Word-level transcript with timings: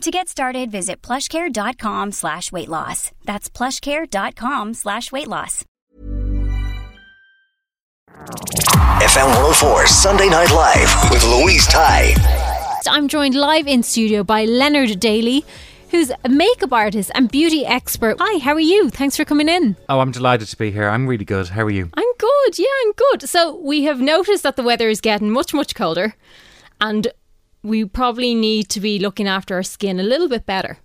To 0.00 0.10
get 0.10 0.30
started, 0.30 0.70
visit 0.70 1.02
plushcare.com 1.02 2.12
slash 2.12 2.50
weight 2.50 2.70
loss. 2.70 3.12
That's 3.26 3.50
plushcare.com 3.50 4.72
slash 4.72 5.12
weight 5.12 5.28
loss. 5.28 5.62
FM 8.08 9.26
104 9.26 9.86
Sunday 9.86 10.30
Night 10.30 10.50
Live 10.52 11.10
with 11.10 11.22
Louise 11.24 11.66
Ty. 11.66 12.14
I'm 12.88 13.08
joined 13.08 13.34
live 13.34 13.66
in 13.66 13.82
studio 13.82 14.24
by 14.24 14.46
Leonard 14.46 14.98
Daly, 15.00 15.44
who's 15.90 16.10
a 16.24 16.28
makeup 16.30 16.72
artist 16.72 17.10
and 17.14 17.30
beauty 17.30 17.66
expert. 17.66 18.16
Hi, 18.20 18.38
how 18.38 18.54
are 18.54 18.60
you? 18.60 18.88
Thanks 18.88 19.18
for 19.18 19.26
coming 19.26 19.50
in. 19.50 19.76
Oh, 19.90 20.00
I'm 20.00 20.12
delighted 20.12 20.48
to 20.48 20.56
be 20.56 20.70
here. 20.70 20.88
I'm 20.88 21.06
really 21.06 21.26
good. 21.26 21.48
How 21.48 21.62
are 21.64 21.70
you? 21.70 21.90
I'm 21.92 22.12
good, 22.16 22.58
yeah, 22.58 22.66
I'm 22.86 22.92
good. 22.92 23.28
So, 23.28 23.56
we 23.56 23.84
have 23.84 24.00
noticed 24.00 24.44
that 24.44 24.56
the 24.56 24.62
weather 24.62 24.88
is 24.88 25.02
getting 25.02 25.30
much, 25.30 25.52
much 25.52 25.74
colder, 25.74 26.14
and 26.80 27.08
we 27.62 27.84
probably 27.84 28.34
need 28.34 28.68
to 28.70 28.80
be 28.80 28.98
looking 28.98 29.28
after 29.28 29.54
our 29.54 29.62
skin 29.62 30.00
a 30.00 30.02
little 30.02 30.28
bit 30.28 30.46
better. 30.46 30.78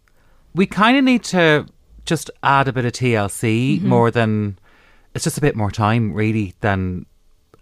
We 0.54 0.66
kind 0.66 0.98
of 0.98 1.04
need 1.04 1.23
to 1.26 1.68
just 2.06 2.30
add 2.44 2.68
a 2.68 2.73
bit 2.73 2.86
of 2.86 2.92
TLC 2.94 3.78
Mm-hmm. 3.78 3.88
more 3.88 4.12
than 4.12 4.58
it's 5.14 5.23
just 5.23 5.38
a 5.38 5.42
bit 5.42 5.56
more 5.56 5.72
time, 5.72 6.14
really, 6.14 6.53
than 6.62 7.06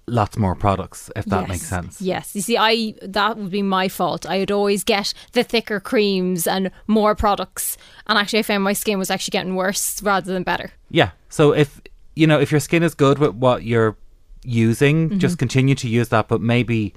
lots 0.08 0.38
more 0.38 0.54
products, 0.56 1.10
if 1.16 1.26
that 1.26 1.42
Yes, 1.42 1.50
makes 1.50 1.62
sense. 1.68 2.02
Yes. 2.02 2.36
You 2.36 2.42
see, 2.42 2.58
I 2.58 2.94
that 3.04 3.38
would 3.38 3.52
be 3.52 3.62
my 3.62 3.88
fault. 3.88 4.28
I'd 4.28 4.52
always 4.52 4.84
get 4.84 5.14
the 5.34 5.44
thicker 5.44 5.80
creams 5.80 6.46
and 6.48 6.72
more 6.88 7.16
products, 7.16 7.78
and 8.08 8.18
actually, 8.18 8.40
I 8.40 8.44
found 8.44 8.64
my 8.64 8.74
skin 8.74 8.98
was 9.00 9.10
actually 9.12 9.32
getting 9.32 9.56
worse 9.56 10.02
rather 10.04 10.34
than 10.34 10.44
better. 10.44 10.72
Yeah. 10.90 11.12
So 11.30 11.54
if 11.54 11.80
you 12.16 12.26
know 12.28 12.40
if 12.40 12.52
your 12.52 12.60
skin 12.60 12.84
is 12.84 12.94
good 12.96 13.18
with 13.20 13.36
what 13.36 13.64
you're 13.64 13.96
using, 14.44 15.10
Mm-hmm. 15.10 15.20
just 15.20 15.38
continue 15.38 15.76
to 15.76 15.88
use 15.88 16.10
that, 16.10 16.28
but 16.28 16.42
maybe 16.42 16.94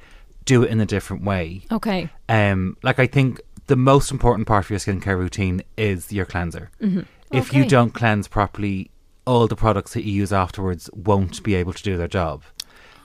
do 0.47 0.62
it 0.62 0.70
in 0.70 0.80
a 0.80 0.86
different 0.86 1.25
way. 1.25 1.62
Okay. 1.70 2.08
Um, 2.28 2.78
like 2.83 2.98
I 2.98 3.06
think 3.06 3.41
the 3.66 3.77
most 3.77 4.11
important 4.11 4.48
part 4.48 4.64
of 4.64 4.70
your 4.70 4.78
skincare 4.78 5.19
routine 5.19 5.62
is 5.77 6.12
your 6.12 6.25
cleanser. 6.25 6.70
If 7.33 7.53
you 7.53 7.66
don't 7.66 7.92
cleanse 7.92 8.28
properly, 8.28 8.91
all 9.27 9.47
the 9.48 9.56
products 9.56 9.92
that 9.94 10.05
you 10.05 10.12
use 10.12 10.33
afterwards 10.33 10.88
won't 10.94 11.42
be 11.42 11.55
able 11.56 11.72
to 11.72 11.83
do 11.83 11.97
their 11.97 12.08
job. 12.08 12.44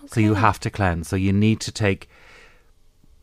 So 0.06 0.20
you 0.20 0.36
have 0.36 0.60
to 0.62 0.70
cleanse. 0.70 1.08
So 1.08 1.16
you 1.16 1.34
need 1.34 1.60
to 1.62 1.72
take 1.72 2.08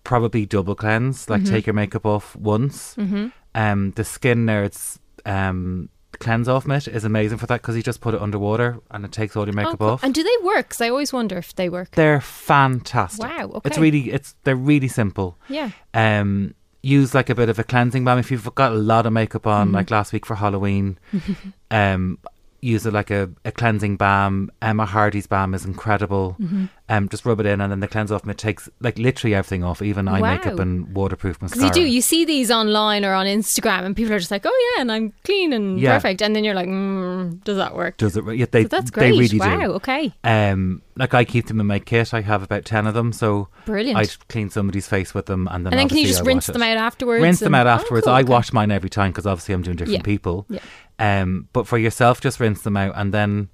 probably 0.05 0.47
double 0.47 0.75
cleanse, 0.75 1.31
like 1.31 1.45
take 1.45 1.67
your 1.67 1.75
makeup 1.75 2.05
off 2.05 2.35
once. 2.37 2.97
Mm-hmm. 2.97 3.29
Um, 3.55 3.93
the 3.93 4.05
Skin 4.05 4.47
Nerds 4.47 4.99
um, 5.25 5.89
cleanse 6.19 6.49
off 6.49 6.67
mitt 6.67 6.89
is 6.89 7.05
amazing 7.05 7.39
for 7.39 7.47
that 7.47 7.63
because 7.63 7.77
you 7.77 7.83
just 7.83 8.01
put 8.01 8.15
it 8.15 8.21
underwater 8.21 8.79
and 8.91 9.05
it 9.05 9.13
takes 9.13 9.37
all 9.37 9.45
your 9.47 9.55
makeup 9.55 9.75
Oh, 9.75 9.77
cool. 9.79 9.89
off. 9.91 10.03
And 10.05 10.15
do 10.15 10.23
they 10.23 10.37
work? 10.43 10.69
Because 10.69 10.81
I 10.81 10.89
always 10.89 11.13
wonder 11.13 11.39
if 11.39 11.55
they 11.55 11.69
work. 11.69 11.93
They're 11.93 12.21
fantastic. 12.21 13.25
Wow, 13.25 13.51
Okay. 13.55 13.69
It's 13.69 13.79
really 13.79 14.11
it's 14.13 14.35
they're 14.45 14.57
really 14.57 14.89
simple. 14.89 15.37
Yeah. 15.49 15.71
Um 15.95 16.55
use 16.83 17.15
like 17.15 17.29
a 17.29 17.35
bit 17.35 17.49
of 17.49 17.59
a 17.59 17.65
cleansing 17.65 18.05
balm 18.05 18.19
if 18.19 18.31
you've 18.31 18.55
got 18.55 18.73
a 18.73 18.77
lot 18.77 19.05
of 19.07 19.13
makeup 19.13 19.47
on 19.47 19.67
Mm-hmm. 19.69 19.75
like 19.77 19.91
last 19.91 20.13
week 20.13 20.25
for 20.27 20.37
Halloween. 20.37 20.99
um 21.71 22.19
use 22.61 22.85
it 22.87 22.93
like 22.93 23.11
a, 23.11 23.31
a 23.45 23.53
cleansing 23.53 23.97
balm. 23.97 24.51
Emma 24.61 24.85
Hardie's 24.85 25.27
balm 25.27 25.55
is 25.55 25.65
incredible. 25.65 26.37
Mm-hmm. 26.41 26.65
Um 26.91 27.09
just 27.09 27.25
rub 27.27 27.39
it 27.41 27.47
in 27.47 27.61
and 27.61 27.71
then 27.71 27.81
the 27.81 27.87
cleanse 27.89 28.11
off 28.11 28.23
and 28.23 28.31
it 28.31 28.39
takes 28.39 28.69
like 28.81 28.97
literally 28.99 29.35
everything 29.35 29.63
off, 29.63 29.83
even 29.83 30.09
eye 30.09 30.21
makeup 30.23 30.55
Wow. 30.55 30.63
and 30.63 30.95
waterproof 30.95 31.39
Because 31.39 31.53
mascara. 31.57 31.69
you 31.69 31.87
do, 31.87 31.93
you 31.93 32.01
see 32.01 32.25
these 32.25 32.51
online 32.51 33.05
or 33.05 33.13
on 33.13 33.27
Instagram, 33.27 33.85
and 33.85 33.95
people 33.95 34.13
are 34.15 34.19
just 34.19 34.31
like, 34.31 34.45
"Oh 34.47 34.73
yeah, 34.77 34.81
and 34.83 34.91
I'm 34.91 35.13
clean 35.25 35.53
and 35.53 35.79
Yeah. 35.79 35.95
perfect," 35.95 36.23
and 36.23 36.35
then 36.35 36.45
you're 36.45 36.55
like, 36.55 36.67
mm, 36.69 37.45
"Does 37.45 37.59
that 37.59 37.75
work?" 37.77 37.99
does 37.99 38.17
it 38.17 38.25
yeah, 38.35 38.47
they, 38.51 38.63
So 38.63 38.69
that's 38.69 38.91
they 38.91 39.11
great. 39.11 39.19
really 39.19 39.39
wow. 39.39 39.59
do. 39.61 39.73
Okay. 39.75 40.13
Um, 40.25 40.81
like 40.97 41.13
I 41.15 41.25
keep 41.25 41.47
them 41.47 41.61
in 41.61 41.67
my 41.67 41.79
kit. 41.79 42.13
I 42.15 42.23
have 42.23 42.43
about 42.43 42.65
ten 42.65 42.87
of 42.87 42.95
them, 42.95 43.13
so 43.13 43.49
Brilliant. 43.67 43.99
I 43.99 44.07
clean 44.29 44.49
somebody's 44.51 44.89
face 44.89 45.13
with 45.15 45.27
them, 45.27 45.47
and 45.51 45.65
then 45.67 45.75
And 45.75 45.79
then 45.79 45.89
can 45.89 45.99
you 45.99 46.07
just 46.07 46.23
I 46.23 46.25
rinse 46.25 46.47
them 46.47 46.63
out 46.63 46.77
afterwards? 46.79 47.23
Rinse 47.23 47.41
them 47.41 47.55
out 47.55 47.67
Oh, 47.67 47.71
afterwards. 47.71 48.05
cool, 48.07 48.15
I 48.15 48.23
okay. 48.23 48.31
wash 48.31 48.53
mine 48.53 48.71
every 48.73 48.89
time 48.91 49.11
because 49.13 49.27
obviously 49.27 49.55
I'm 49.55 49.63
doing 49.63 49.77
different 49.77 49.99
Yeah. 50.01 50.03
people. 50.03 50.47
Yeah. 50.49 50.61
Um, 50.99 51.49
but 51.53 51.67
for 51.67 51.79
yourself, 51.79 52.21
just 52.21 52.41
rinse 52.41 52.63
them 52.63 52.77
out, 52.77 52.93
and 52.97 53.15
then 53.15 53.49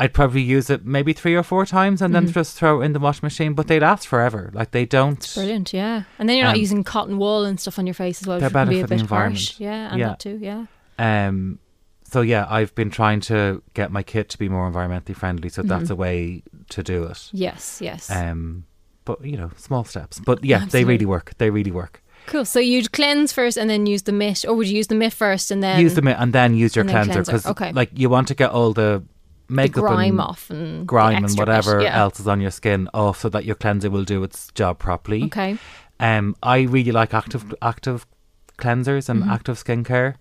I'd 0.00 0.14
probably 0.14 0.42
use 0.42 0.70
it 0.70 0.86
maybe 0.86 1.12
three 1.12 1.34
or 1.34 1.42
four 1.42 1.66
times, 1.66 2.00
and 2.00 2.14
then 2.14 2.30
just 2.30 2.56
throw 2.56 2.80
it 2.80 2.84
in 2.86 2.92
the 2.92 2.98
washing 3.00 3.26
machine. 3.26 3.52
But 3.54 3.66
they 3.66 3.78
last 3.80 4.06
forever. 4.06 4.50
Like 4.54 4.70
they 4.70 4.86
don't. 4.86 5.28
Brilliant, 5.34 5.72
yeah. 5.72 6.04
And 6.18 6.28
then 6.28 6.36
you're 6.36 6.46
not 6.46 6.54
Um, 6.54 6.60
using 6.60 6.84
cotton 6.84 7.18
wool 7.18 7.44
and 7.44 7.58
stuff 7.60 7.78
on 7.78 7.86
your 7.86 7.94
face 7.94 8.22
as 8.22 8.28
well. 8.28 8.38
they're 8.40 8.48
better 8.50 8.70
be 8.70 8.78
a 8.78 8.82
for 8.82 8.86
the 8.86 8.94
bit 8.94 9.00
environment. 9.02 9.38
harsh. 9.38 9.60
Yeah, 9.60 9.90
and 9.90 9.98
Yeah. 9.98 10.08
that 10.08 10.20
too, 10.20 10.38
yeah. 10.40 10.66
Um, 10.98 11.58
so 12.04 12.22
yeah, 12.22 12.46
I've 12.48 12.74
been 12.74 12.90
trying 12.90 13.20
to 13.22 13.62
get 13.74 13.92
my 13.92 14.02
kit 14.02 14.30
to 14.30 14.38
be 14.38 14.48
more 14.48 14.70
environmentally 14.70 15.14
friendly. 15.14 15.48
So 15.50 15.62
Mm-hmm. 15.62 15.68
that's 15.68 15.90
a 15.90 15.96
way 15.96 16.42
to 16.70 16.82
do 16.82 17.04
it. 17.04 17.28
Yes, 17.32 17.80
yes. 17.82 18.10
Um, 18.10 18.64
but 19.04 19.24
you 19.24 19.36
know, 19.36 19.50
small 19.56 19.84
steps. 19.84 20.20
But 20.20 20.44
yeah, 20.44 20.64
they 20.64 20.84
really 20.84 21.06
work. 21.06 21.32
They 21.38 21.50
really 21.50 21.70
work. 21.72 22.02
Cool. 22.28 22.44
So 22.44 22.60
you'd 22.60 22.92
cleanse 22.92 23.32
first 23.32 23.56
and 23.56 23.68
then 23.68 23.86
use 23.86 24.02
the 24.02 24.12
mitt, 24.12 24.44
or 24.46 24.54
would 24.54 24.68
you 24.68 24.76
use 24.76 24.86
the 24.86 24.94
mitt 24.94 25.12
first 25.12 25.50
and 25.50 25.62
then 25.62 25.80
use 25.80 25.94
the 25.94 26.02
mitt 26.02 26.16
and 26.18 26.32
then 26.32 26.54
use 26.54 26.76
your 26.76 26.82
and 26.82 26.90
then 26.90 27.04
cleanser 27.04 27.22
because 27.22 27.46
okay. 27.46 27.72
like 27.72 27.90
you 27.94 28.08
want 28.08 28.28
to 28.28 28.34
get 28.34 28.50
all 28.50 28.72
the 28.72 29.02
the 29.48 29.54
makeup 29.54 29.82
grime 29.82 30.10
and 30.10 30.20
off 30.20 30.50
and 30.50 30.86
grime 30.86 31.16
and 31.16 31.24
extra 31.24 31.46
bit, 31.46 31.48
whatever 31.48 31.80
yeah. 31.80 31.98
else 31.98 32.20
is 32.20 32.28
on 32.28 32.40
your 32.40 32.50
skin 32.50 32.88
off 32.92 33.20
so 33.20 33.28
that 33.30 33.44
your 33.44 33.54
cleanser 33.54 33.90
will 33.90 34.04
do 34.04 34.22
its 34.22 34.48
job 34.54 34.78
properly. 34.78 35.24
Okay. 35.24 35.56
Um, 36.00 36.36
I 36.42 36.60
really 36.60 36.92
like 36.92 37.14
active 37.14 37.54
active 37.62 38.06
cleansers 38.58 39.08
Mm-hmm. 39.08 39.22
and 39.22 39.30
active 39.30 39.56
skincare. 39.56 40.14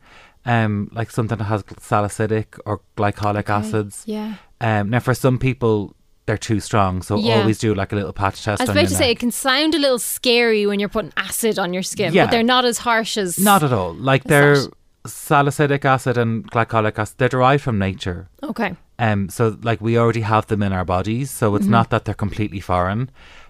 Um, 0.46 0.90
like 0.94 1.12
something 1.12 1.38
that 1.38 1.44
has 1.44 1.66
salicylic 1.78 2.56
or 2.66 2.80
glycolic 2.96 3.50
acids. 3.50 4.04
Yeah. 4.06 4.36
Um, 4.62 4.90
now 4.90 5.00
for 5.00 5.14
some 5.14 5.38
people 5.38 5.94
they're 6.28 6.38
too 6.38 6.60
strong, 6.60 7.02
so 7.02 7.18
Yeah. 7.18 7.40
always 7.40 7.58
do 7.58 7.74
like 7.74 7.92
a 7.92 7.96
little 7.96 8.14
patch 8.14 8.44
test. 8.44 8.62
I 8.62 8.66
was 8.66 8.70
about 8.70 8.88
to 8.90 8.96
say 8.96 9.10
it 9.12 9.20
can 9.20 9.32
sound 9.32 9.74
a 9.74 9.80
little 9.80 9.98
scary 10.00 10.68
when 10.68 10.80
you're 10.80 10.90
putting 10.90 11.12
acid 11.18 11.58
on 11.58 11.74
your 11.74 11.82
skin, 11.84 12.14
Yeah. 12.14 12.26
but 12.26 12.32
they're 12.32 12.44
not 12.44 12.66
as 12.66 12.78
harsh 12.80 13.18
as 13.18 13.40
not 13.40 13.64
at 13.64 13.74
all. 13.74 13.94
Like 13.96 14.26
they're 14.26 14.58
that? 14.58 14.74
salicylic 15.06 15.86
acid 15.86 16.18
and 16.18 16.50
glycolic 16.52 17.00
acid. 17.00 17.16
They're 17.18 17.30
derived 17.30 17.64
from 17.64 17.80
nature. 17.80 18.28
Okay. 18.44 18.76
Um, 19.00 19.30
so 19.30 19.58
like 19.64 19.80
we 19.82 19.98
already 19.98 20.22
have 20.22 20.48
them 20.48 20.62
in 20.62 20.74
our 20.74 20.86
bodies, 20.86 21.32
so 21.32 21.48
Mm-hmm. 21.48 21.56
it's 21.58 21.66
not 21.66 21.90
that 21.92 22.06
they're 22.06 22.14
completely 22.14 22.60
foreign. 22.60 23.10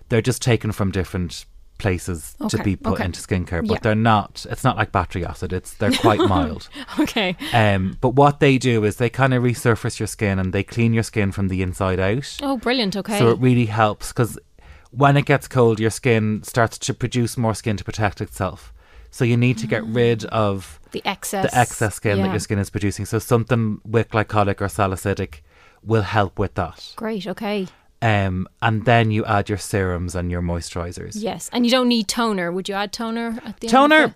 They're 0.10 0.22
just 0.22 0.42
taken 0.42 0.72
from 0.72 0.92
different 0.92 1.46
places 1.78 2.36
to 2.50 2.62
be 2.64 2.76
put 2.76 2.94
okay. 2.94 3.06
into 3.06 3.22
skincare, 3.22 3.62
but 3.68 3.76
Yeah. 3.76 3.80
they're 3.82 3.96
not. 3.96 4.46
It's 4.50 4.64
not 4.64 4.78
like 4.78 4.92
battery 4.92 5.26
acid. 5.26 5.54
It's 5.54 5.74
they're 5.76 5.92
quite 5.92 6.20
mild. 6.30 6.70
Okay. 7.00 7.36
Um, 7.54 7.98
but 8.02 8.10
what 8.10 8.40
they 8.40 8.58
do 8.58 8.84
is 8.84 8.98
they 8.98 9.10
kind 9.10 9.34
of 9.34 9.44
resurface 9.44 10.00
your 10.00 10.08
skin 10.08 10.40
and 10.40 10.54
they 10.54 10.64
clean 10.64 10.94
your 10.94 11.04
skin 11.04 11.32
from 11.32 11.48
the 11.48 11.62
inside 11.62 12.00
out. 12.00 12.38
Oh, 12.42 12.58
brilliant. 12.58 12.96
Okay. 12.96 13.18
So 13.20 13.30
it 13.30 13.40
really 13.40 13.66
helps 13.68 14.10
because 14.10 14.38
when 14.92 15.18
it 15.18 15.26
gets 15.26 15.48
cold, 15.48 15.80
your 15.80 15.90
skin 15.92 16.42
starts 16.44 16.78
to 16.80 16.94
produce 16.94 17.38
more 17.38 17.54
skin 17.54 17.78
to 17.78 17.84
protect 17.84 18.22
itself. 18.22 18.74
So 19.12 19.24
you 19.26 19.38
need 19.38 19.58
to 19.60 19.68
get 19.68 19.84
rid 19.86 20.26
of 20.26 20.80
the 20.92 21.02
excess. 21.06 21.50
the 21.52 21.58
excess 21.58 21.96
skin 21.96 22.22
that 22.22 22.30
your 22.30 22.40
skin 22.40 22.60
is 22.60 22.70
producing. 22.70 23.06
So 23.06 23.20
something 23.20 23.80
with 23.86 24.10
glycolic 24.10 24.62
or 24.62 24.68
salicylic 24.70 25.44
will 25.84 26.02
help 26.02 26.38
with 26.40 26.54
that. 26.56 26.94
Great. 26.96 27.26
Okay. 27.28 27.68
Um, 28.02 28.48
and 28.62 28.86
then 28.86 29.10
you 29.10 29.26
add 29.26 29.50
your 29.50 29.58
serums 29.58 30.14
and 30.14 30.30
your 30.30 30.42
moisturizers. 30.42 31.14
Yes, 31.16 31.50
and 31.52 31.66
you 31.66 31.72
don't 31.72 31.88
need 31.88 32.08
toner. 32.08 32.52
Would 32.52 32.70
you 32.70 32.76
add 32.76 32.94
toner 32.94 33.40
at 33.44 33.60
the 33.60 33.68
end? 33.68 33.72
Toner 33.72 34.04
of 34.04 34.16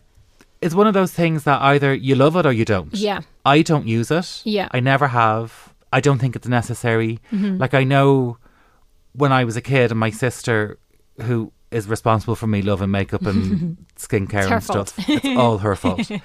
is 0.61 0.75
one 0.75 0.87
of 0.87 0.93
those 0.93 1.11
things 1.11 1.43
that 1.43 1.61
either 1.61 1.93
you 1.93 2.15
love 2.15 2.35
it 2.35 2.45
or 2.45 2.51
you 2.51 2.65
don't. 2.65 2.93
Yeah. 2.93 3.21
I 3.43 3.63
don't 3.63 3.87
use 3.87 4.11
it. 4.11 4.41
Yeah. 4.45 4.69
I 4.71 4.79
never 4.79 5.07
have. 5.07 5.73
I 5.91 5.99
don't 5.99 6.19
think 6.19 6.35
it's 6.35 6.47
necessary. 6.47 7.19
Mm-hmm. 7.31 7.57
Like 7.57 7.73
I 7.73 7.83
know 7.83 8.37
when 9.13 9.31
I 9.31 9.43
was 9.43 9.57
a 9.57 9.61
kid 9.61 9.91
and 9.91 9.99
my 9.99 10.11
sister 10.11 10.77
who 11.21 11.51
is 11.71 11.88
responsible 11.88 12.35
for 12.35 12.47
me 12.47 12.62
loving 12.62 12.91
makeup 12.91 13.25
and 13.25 13.77
skincare 13.95 14.51
and 14.51 14.63
stuff. 14.63 14.89
fault. 14.89 15.09
it's 15.09 15.25
all 15.38 15.59
her 15.59 15.75
fault. 15.75 16.09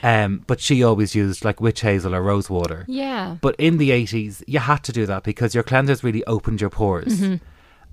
Um, 0.00 0.44
but 0.46 0.60
she 0.60 0.84
always 0.84 1.16
used 1.16 1.44
like 1.44 1.60
witch 1.60 1.80
hazel 1.80 2.14
or 2.14 2.22
rose 2.22 2.48
water. 2.48 2.84
Yeah. 2.86 3.36
But 3.40 3.56
in 3.58 3.78
the 3.78 3.90
80s, 3.90 4.44
you 4.46 4.60
had 4.60 4.84
to 4.84 4.92
do 4.92 5.06
that 5.06 5.24
because 5.24 5.56
your 5.56 5.64
cleansers 5.64 6.04
really 6.04 6.24
opened 6.26 6.60
your 6.60 6.70
pores. 6.70 7.18
Mm-hmm. 7.20 7.44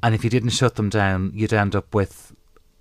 And 0.04 0.13
if 0.13 0.24
you 0.24 0.30
didn't 0.30 0.52
shut 0.52 0.75
them 0.75 0.90
down, 0.90 1.31
you'd 1.34 1.52
end 1.52 1.75
up 1.75 1.96
with 1.96 2.31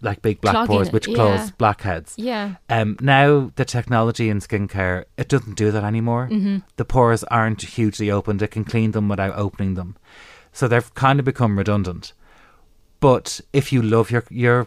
like 0.04 0.22
big 0.22 0.40
black 0.40 0.54
Clogging 0.54 0.66
pores, 0.76 0.88
it, 0.88 0.92
which 0.92 1.08
yeah. 1.08 1.48
blackheads. 1.58 2.14
Yeah. 2.16 2.56
Um, 2.68 2.96
now 3.00 3.50
the 3.56 3.64
technology 3.64 4.28
in 4.28 4.40
skincare 4.40 5.04
it 5.16 5.28
doesn't 5.28 5.56
do 5.56 5.70
that 5.70 5.82
anymore. 5.84 6.28
Mm-hmm. 6.30 6.58
The 6.76 6.84
pores 6.84 7.24
aren't 7.24 7.62
hugely 7.62 8.10
opened; 8.10 8.42
it 8.42 8.50
can 8.50 8.64
clean 8.64 8.92
them 8.92 9.08
without 9.08 9.36
opening 9.36 9.74
them, 9.74 9.96
so 10.52 10.68
they've 10.68 10.94
kind 10.94 11.18
of 11.18 11.24
become 11.24 11.56
redundant. 11.58 12.12
But 13.04 13.40
if 13.52 13.72
you 13.72 13.82
love 13.82 14.10
your 14.10 14.24
your 14.30 14.66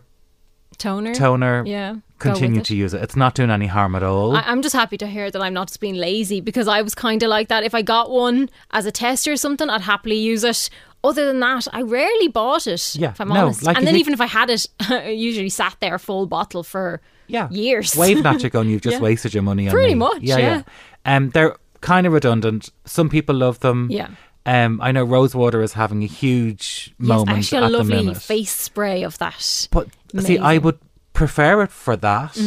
Toner. 0.77 1.13
toner, 1.15 1.63
Yeah. 1.65 1.95
continue 2.19 2.61
to 2.61 2.73
it. 2.73 2.77
use 2.77 2.93
it. 2.93 3.01
It's 3.01 3.15
not 3.15 3.33
doing 3.33 3.49
any 3.49 3.65
harm 3.65 3.95
at 3.95 4.03
all. 4.03 4.35
I, 4.35 4.41
I'm 4.41 4.61
just 4.61 4.75
happy 4.75 4.97
to 4.97 5.07
hear 5.07 5.31
that 5.31 5.41
I'm 5.41 5.53
not 5.53 5.69
just 5.69 5.79
being 5.79 5.95
lazy 5.95 6.39
because 6.39 6.67
I 6.67 6.83
was 6.83 6.93
kind 6.93 7.23
of 7.23 7.29
like 7.29 7.47
that. 7.47 7.63
If 7.63 7.73
I 7.73 7.81
got 7.81 8.11
one 8.11 8.49
as 8.71 8.85
a 8.85 8.91
tester 8.91 9.31
or 9.31 9.37
something, 9.37 9.69
I'd 9.71 9.81
happily 9.81 10.17
use 10.17 10.43
it. 10.43 10.69
Other 11.03 11.25
than 11.25 11.39
that, 11.39 11.67
I 11.73 11.81
rarely 11.81 12.27
bought 12.27 12.67
it. 12.67 12.95
Yeah, 12.95 13.09
if 13.09 13.19
I'm 13.21 13.29
no, 13.29 13.45
honest. 13.45 13.63
like 13.63 13.75
and 13.77 13.87
then 13.87 13.95
even 13.95 14.13
if 14.13 14.21
I 14.21 14.27
had 14.27 14.49
it, 14.51 14.67
I 14.81 15.09
usually 15.09 15.49
sat 15.49 15.75
there 15.79 15.97
full 15.97 16.27
bottle 16.27 16.63
for 16.63 17.01
yeah, 17.27 17.49
years. 17.49 17.95
Wave 17.95 18.23
at 18.25 18.55
on 18.55 18.69
"You've 18.69 18.81
just 18.81 18.97
Yeah. 18.97 19.01
wasted 19.01 19.33
your 19.33 19.43
money 19.43 19.67
on 19.67 19.71
Pretty 19.73 19.93
me." 19.95 19.99
much, 19.99 20.21
Yeah, 20.21 20.37
yeah. 20.37 20.61
Um, 21.05 21.29
they're 21.31 21.55
kind 21.81 22.05
of 22.05 22.13
redundant. 22.13 22.69
Some 22.85 23.09
people 23.09 23.35
love 23.35 23.59
them. 23.61 23.87
Yeah. 23.89 24.09
Um, 24.47 24.79
I 24.81 24.91
know 24.91 25.03
Rosewater 25.03 25.61
is 25.61 25.73
having 25.73 26.03
a 26.03 26.07
huge 26.07 26.93
Yes, 26.99 27.07
moment 27.07 27.37
actually, 27.39 27.57
a 27.65 27.69
lovely 27.69 28.13
face 28.13 28.51
spray 28.55 29.03
of 29.03 29.17
that. 29.19 29.67
But 29.71 29.89
see, 30.19 30.37
I 30.39 30.57
would 30.57 30.79
prefer 31.13 31.63
it 31.63 31.71
for 31.71 31.95
that, 31.97 32.37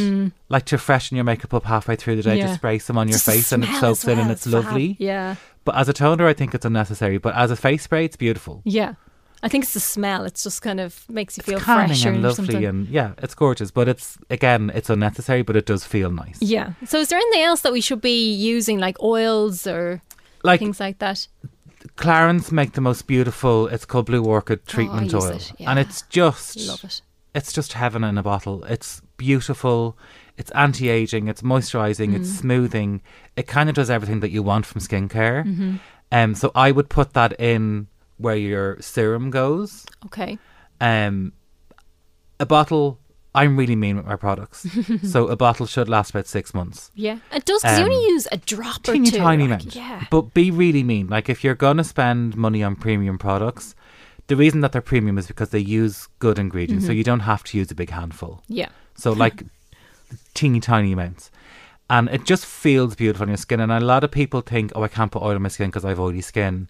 like 0.48 0.64
to 0.66 0.78
freshen 0.78 1.16
your 1.16 1.24
makeup 1.24 1.52
up 1.52 1.64
halfway 1.64 1.96
through 1.96 2.16
the 2.16 2.22
day, 2.22 2.36
Mm. 2.36 2.38
Yeah. 2.38 2.46
to 2.46 2.54
spray 2.54 2.78
some 2.78 2.96
on 2.96 3.08
your 3.08 3.14
Just 3.18 3.26
face 3.26 3.52
and 3.52 3.64
it 3.64 3.70
soaks 3.80 4.04
as 4.04 4.08
in 4.08 4.10
and 4.18 4.28
well, 4.28 4.30
it's 4.32 4.44
fab. 4.44 4.52
lovely. 4.54 4.96
Yeah, 4.98 5.34
But 5.64 5.76
as 5.76 5.88
a 5.88 5.92
toner, 5.92 6.26
I 6.26 6.32
think 6.32 6.54
it's 6.54 6.64
unnecessary. 6.64 7.18
But 7.18 7.34
as 7.36 7.50
a 7.50 7.56
face 7.56 7.82
spray, 7.82 8.04
it's 8.06 8.16
beautiful. 8.16 8.62
yeah. 8.64 8.94
I 9.42 9.48
think 9.48 9.64
it's 9.64 9.72
the 9.72 9.80
smell. 9.80 10.24
It's 10.26 10.42
just 10.42 10.60
kind 10.60 10.78
of 10.80 11.02
makes 11.08 11.38
you 11.38 11.42
feel 11.42 11.56
it's 11.56 11.64
calming 11.64 11.88
fresher 11.88 12.10
and 12.10 12.22
lovely, 12.22 12.34
something. 12.46 12.62
and 12.62 12.86
yeah, 12.88 13.12
it's 13.22 13.34
gorgeous. 13.34 13.70
But 13.70 13.88
it's 13.88 14.18
again, 14.28 14.70
it's 14.74 14.90
unnecessary, 14.90 15.40
but 15.40 15.56
it 15.56 15.64
does 15.64 15.82
feel 15.82 16.10
nice. 16.10 16.36
yeah. 16.42 16.74
So, 16.84 16.98
is 16.98 17.08
there 17.08 17.18
anything 17.18 17.40
else 17.44 17.62
that 17.62 17.72
we 17.72 17.80
should 17.80 18.02
be 18.02 18.34
using, 18.34 18.78
like 18.78 19.00
oils 19.02 19.66
or 19.66 20.02
Like 20.44 20.60
things 20.60 20.78
like 20.78 20.98
that? 20.98 21.26
Clarins 22.00 22.50
make 22.50 22.72
the 22.72 22.80
most 22.80 23.06
beautiful. 23.06 23.68
It's 23.68 23.84
called 23.84 24.06
Blue 24.06 24.24
Orchid 24.24 24.66
treatment 24.66 25.12
use 25.12 25.24
oil, 25.24 25.30
it, 25.36 25.52
and 25.60 25.78
it's 25.78 26.02
just 26.02 26.56
Love 26.60 26.82
it. 26.84 27.02
it's 27.34 27.52
just 27.52 27.74
heaven 27.74 28.02
in 28.04 28.16
a 28.16 28.22
bottle. 28.22 28.64
It's 28.64 29.02
beautiful. 29.18 29.98
It's 30.38 30.50
anti-aging. 30.52 31.28
It's 31.28 31.42
moisturizing. 31.42 32.14
It's 32.14 32.30
Mm. 32.30 32.40
smoothing. 32.40 33.02
It 33.36 33.46
kind 33.46 33.68
of 33.68 33.74
does 33.74 33.90
everything 33.90 34.20
that 34.20 34.30
you 34.30 34.42
want 34.42 34.64
from 34.64 34.80
skincare. 34.80 35.44
Mm-hmm. 35.44 35.76
Um, 36.12 36.34
so 36.34 36.50
I 36.54 36.72
would 36.72 36.88
put 36.88 37.12
that 37.12 37.38
in 37.38 37.88
where 38.16 38.36
your 38.36 38.78
serum 38.80 39.28
goes. 39.30 39.84
Okay. 40.06 40.38
Um, 40.80 41.32
a 42.38 42.46
bottle. 42.46 42.98
I'm 43.34 43.56
really 43.56 43.76
mean 43.76 43.96
with 43.96 44.06
my 44.06 44.16
products, 44.16 44.66
so 45.04 45.28
a 45.28 45.36
bottle 45.36 45.66
should 45.66 45.88
last 45.88 46.10
about 46.10 46.26
six 46.26 46.52
months. 46.52 46.90
Yeah, 46.94 47.18
it 47.32 47.44
does 47.44 47.62
because 47.62 47.78
you 47.78 47.84
Um, 47.84 47.90
only 47.92 48.04
use 48.08 48.26
a 48.32 48.36
drop 48.38 48.88
or 48.88 48.92
Teeny 48.94 49.10
two. 49.10 49.18
tiny 49.18 49.44
like, 49.46 49.60
amount. 49.62 49.76
Yeah. 49.76 50.04
But 50.10 50.34
be 50.34 50.50
really 50.50 50.82
mean. 50.82 51.06
Like 51.08 51.28
if 51.28 51.44
you're 51.44 51.54
gonna 51.54 51.84
spend 51.84 52.36
money 52.36 52.62
on 52.64 52.74
premium 52.76 53.18
products, 53.18 53.74
the 54.26 54.34
reason 54.36 54.60
that 54.62 54.72
they're 54.72 54.80
premium 54.82 55.16
is 55.18 55.26
because 55.28 55.50
they 55.50 55.60
use 55.60 56.08
good 56.18 56.38
ingredients, 56.38 56.84
Mm-hmm. 56.84 56.90
so 56.90 56.92
you 56.92 57.04
don't 57.04 57.20
have 57.20 57.44
to 57.44 57.58
use 57.58 57.70
a 57.70 57.74
big 57.74 57.90
handful. 57.90 58.42
Yeah. 58.48 58.68
So 58.96 59.12
like 59.12 59.44
teeny 60.34 60.60
tiny 60.60 60.92
amounts. 60.92 61.30
And 61.88 62.08
it 62.08 62.24
just 62.24 62.46
feels 62.46 62.94
beautiful 62.94 63.24
on 63.24 63.28
your 63.28 63.36
skin. 63.36 63.58
And 63.60 63.72
a 63.72 63.80
lot 63.80 64.04
of 64.04 64.12
people 64.12 64.42
think, 64.42 64.70
oh, 64.76 64.82
I 64.84 64.88
can't 64.88 65.10
put 65.10 65.22
oil 65.22 65.34
on 65.34 65.42
my 65.42 65.48
skin 65.48 65.70
because 65.70 65.84
I 65.84 65.88
have 65.88 65.98
oily 65.98 66.20
skin. 66.20 66.68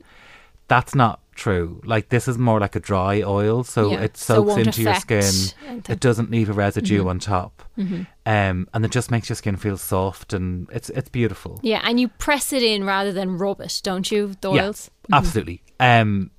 That's 0.71 0.95
not 0.95 1.21
true. 1.35 1.81
Like 1.85 2.09
this 2.11 2.29
is 2.29 2.39
more 2.39 2.61
like 2.61 2.77
a 2.77 2.81
dry 2.81 3.23
oil, 3.23 3.65
so 3.65 3.91
Yeah, 3.91 4.03
it 4.07 4.17
so 4.17 4.35
it 4.35 4.37
soaks 4.37 4.47
won't 4.49 4.67
into 4.69 4.83
your 4.83 4.95
skin. 4.95 5.25
anything. 5.69 5.93
It 5.95 6.01
doesn't 6.01 6.31
leave 6.31 6.49
a 6.49 6.53
residue 6.53 7.01
Mm-hmm. 7.01 7.09
on 7.09 7.19
top, 7.19 7.63
um, 7.77 8.69
and 8.73 8.85
it 8.85 8.91
just 8.93 9.11
makes 9.11 9.29
your 9.29 9.37
skin 9.37 9.57
feel 9.57 9.77
soft 9.77 10.33
and 10.33 10.69
it's 10.71 10.89
it's 10.91 11.09
beautiful. 11.09 11.59
Yeah, 11.63 11.81
and 11.83 11.99
you 11.99 12.07
press 12.09 12.53
it 12.53 12.63
in 12.63 12.85
rather 12.85 13.13
than 13.13 13.37
rub 13.37 13.61
it, 13.61 13.81
don't 13.83 14.11
you? 14.13 14.35
The 14.41 14.53
Yeah, 14.53 14.65
oils. 14.67 14.91
absolutely. 15.13 15.63
Um, 15.81 16.31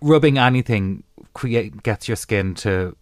rubbing 0.00 0.38
anything 0.38 1.02
create 1.32 1.82
gets 1.82 2.06
your 2.08 2.16
skin 2.16 2.54
to 2.54 2.96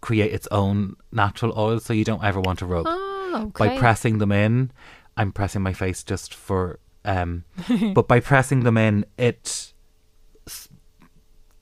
create 0.00 0.32
its 0.32 0.48
own 0.50 0.96
natural 1.12 1.52
oil, 1.56 1.80
so 1.80 1.92
you 1.92 2.04
don't 2.04 2.24
ever 2.24 2.40
want 2.40 2.58
to 2.60 2.66
rub. 2.66 2.86
Oh, 2.88 3.50
okay. 3.54 3.68
By 3.68 3.78
pressing 3.78 4.18
them 4.18 4.32
in, 4.32 4.70
I'm 5.18 5.32
pressing 5.32 5.60
my 5.62 5.74
face 5.74 6.02
just 6.02 6.32
for. 6.34 6.78
Um, 7.04 7.44
but 7.94 8.06
by 8.08 8.20
pressing 8.20 8.60
them 8.62 8.78
in, 8.78 9.04
it 9.18 9.71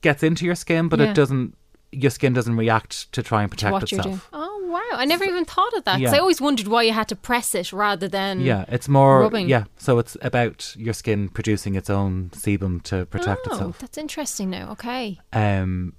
gets 0.01 0.23
into 0.23 0.45
your 0.45 0.55
skin, 0.55 0.87
but 0.87 0.99
Yeah. 0.99 1.11
it 1.11 1.15
doesn't. 1.15 1.55
Your 1.93 2.09
skin 2.09 2.31
doesn't 2.33 2.55
react 2.55 3.11
to 3.11 3.21
try 3.21 3.41
and 3.41 3.51
protect 3.51 3.73
what 3.73 3.91
you're 3.91 4.01
doing. 4.01 4.15
itself. 4.15 4.29
Oh 4.31 4.65
wow! 4.69 4.97
I 4.97 5.03
never 5.03 5.25
even 5.25 5.43
thought 5.43 5.73
of 5.73 5.83
that 5.83 5.97
because 5.99 6.13
Yeah. 6.13 6.17
I 6.17 6.21
always 6.21 6.39
wondered 6.39 6.67
why 6.67 6.83
you 6.83 6.93
had 6.93 7.09
to 7.09 7.15
press 7.17 7.53
it 7.53 7.73
rather 7.73 8.07
than 8.07 8.39
Yeah, 8.39 8.63
it's 8.69 8.87
more. 8.87 9.19
rubbing. 9.19 9.49
Yeah, 9.49 9.65
so 9.77 9.99
it's 9.99 10.15
about 10.21 10.73
your 10.77 10.93
skin 10.93 11.27
producing 11.27 11.75
its 11.75 11.89
own 11.89 12.29
sebum 12.33 12.81
to 12.83 13.05
protect 13.07 13.41
oh, 13.47 13.51
itself. 13.51 13.79
That's 13.79 13.97
interesting. 13.97 14.49
Now, 14.49 14.71
okay. 14.71 15.19
um, 15.33 15.93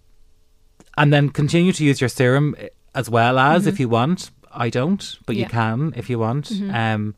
and 0.96 1.12
then 1.12 1.28
continue 1.28 1.72
to 1.74 1.84
use 1.84 2.00
your 2.00 2.08
serum 2.08 2.54
eh, 2.58 2.68
as 2.94 3.10
well 3.10 3.38
as 3.38 3.66
if 3.66 3.78
you 3.78 3.88
want. 3.90 4.30
I 4.50 4.70
don't, 4.70 5.18
but 5.26 5.36
you 5.36 5.44
Mm-hmm. 5.44 5.56
Yeah. 5.56 5.70
Mm-hmm. 5.72 5.90
can 5.90 5.98
if 5.98 6.08
you 6.10 6.18
want. 6.18 6.50
Um, 6.72 7.14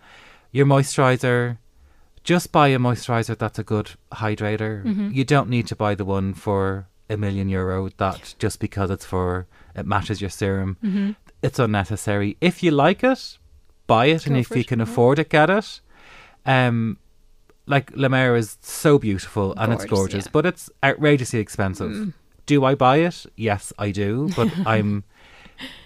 your 0.51 0.67
moisturizer, 0.67 1.59
just 2.25 2.51
buy 2.53 2.69
a 2.69 2.79
moisturizer 2.79 3.37
that's 3.39 3.59
a 3.59 3.63
good 3.65 3.93
hydrator. 4.13 4.83
Mm-hmm. 4.85 5.11
You 5.13 5.25
don't 5.25 5.49
need 5.49 5.67
to 5.69 5.77
buy 5.77 5.95
the 5.95 6.05
one 6.05 6.35
for 6.35 6.89
a 7.09 7.17
million 7.17 7.49
euro. 7.49 7.89
That 7.99 8.35
just 8.39 8.59
because 8.61 8.91
it's 8.91 9.05
for 9.05 9.47
it 9.77 9.87
matches 9.87 10.21
your 10.21 10.31
serum, 10.31 10.77
Mm-hmm. 10.83 11.11
it's 11.43 11.59
unnecessary. 11.59 12.37
If 12.41 12.63
you 12.63 12.71
like 12.71 13.05
it, 13.05 13.39
buy 13.87 14.07
it, 14.07 14.27
and 14.27 14.37
if 14.37 14.51
you 14.57 14.65
can 14.65 14.81
afford 14.81 15.19
it, 15.19 15.29
get 15.29 15.51
it. 15.51 15.81
Um, 16.47 16.99
like 17.67 17.91
La 17.97 18.09
Mer 18.09 18.37
is 18.37 18.59
so 18.61 18.99
beautiful 18.99 19.55
and 19.57 19.73
it's 19.73 19.85
Gorgeous, 19.87 20.25
yeah. 20.27 20.29
Mm. 20.29 20.33
but 20.33 20.47
it's 20.47 20.69
outrageously 20.83 21.39
expensive. 21.39 22.13
Do 22.47 22.65
I 22.65 22.75
buy 22.75 22.99
it? 22.99 23.25
Yes, 23.37 23.73
I 23.79 23.91
do, 23.91 24.29
but 24.37 24.53
I'm 24.67 25.05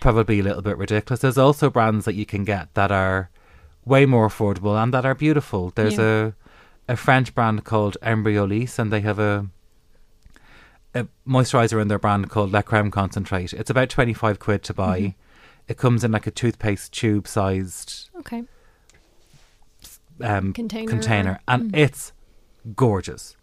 probably 0.00 0.40
a 0.40 0.42
little 0.42 0.62
bit 0.62 0.76
ridiculous. 0.76 1.20
There's 1.20 1.38
also 1.38 1.70
brands 1.70 2.04
that 2.04 2.14
you 2.14 2.26
can 2.26 2.42
get 2.44 2.74
that 2.74 2.90
are 2.90 3.30
way 3.88 4.06
more 4.06 4.28
affordable 4.28 4.80
and 4.82 4.92
that 4.94 5.04
are 5.06 5.14
beautiful. 5.14 5.70
There's 5.74 5.96
Yeah. 5.98 6.30
a 6.88 6.92
a 6.92 6.96
French 6.96 7.34
brand 7.34 7.64
called 7.64 7.96
Embryolisse 8.02 8.78
and 8.78 8.90
they 8.92 9.00
have 9.02 9.18
a 9.18 9.46
a 10.94 11.06
moisturizer 11.26 11.80
in 11.82 11.88
their 11.88 11.98
brand 11.98 12.30
called 12.30 12.50
La 12.52 12.62
Creme 12.62 12.90
Concentrate. 12.90 13.52
It's 13.52 13.68
about 13.70 13.90
25 13.90 14.38
quid 14.38 14.62
to 14.64 14.74
buy. 14.74 15.00
Mm-hmm. 15.00 15.18
It 15.68 15.76
comes 15.76 16.02
in 16.02 16.12
like 16.12 16.26
a 16.26 16.30
toothpaste 16.30 16.92
tube 16.92 17.28
sized 17.28 18.08
Okay. 18.20 18.42
um, 20.22 20.52
Container. 20.52 20.88
container 20.90 21.40
and 21.46 21.74
it's 21.76 22.12
gorgeous. 22.74 23.36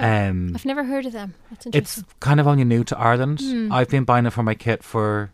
Um, 0.00 0.52
I've 0.54 0.64
never 0.64 0.82
heard 0.84 1.06
of 1.06 1.12
them. 1.12 1.34
That's 1.50 1.66
it's 1.72 2.02
kind 2.18 2.40
of 2.40 2.48
only 2.48 2.64
new 2.64 2.82
to 2.84 2.98
Ireland. 2.98 3.40
I've 3.72 3.88
been 3.88 4.04
buying 4.04 4.26
it 4.26 4.32
for 4.32 4.42
my 4.42 4.54
kit 4.54 4.82
for 4.82 5.30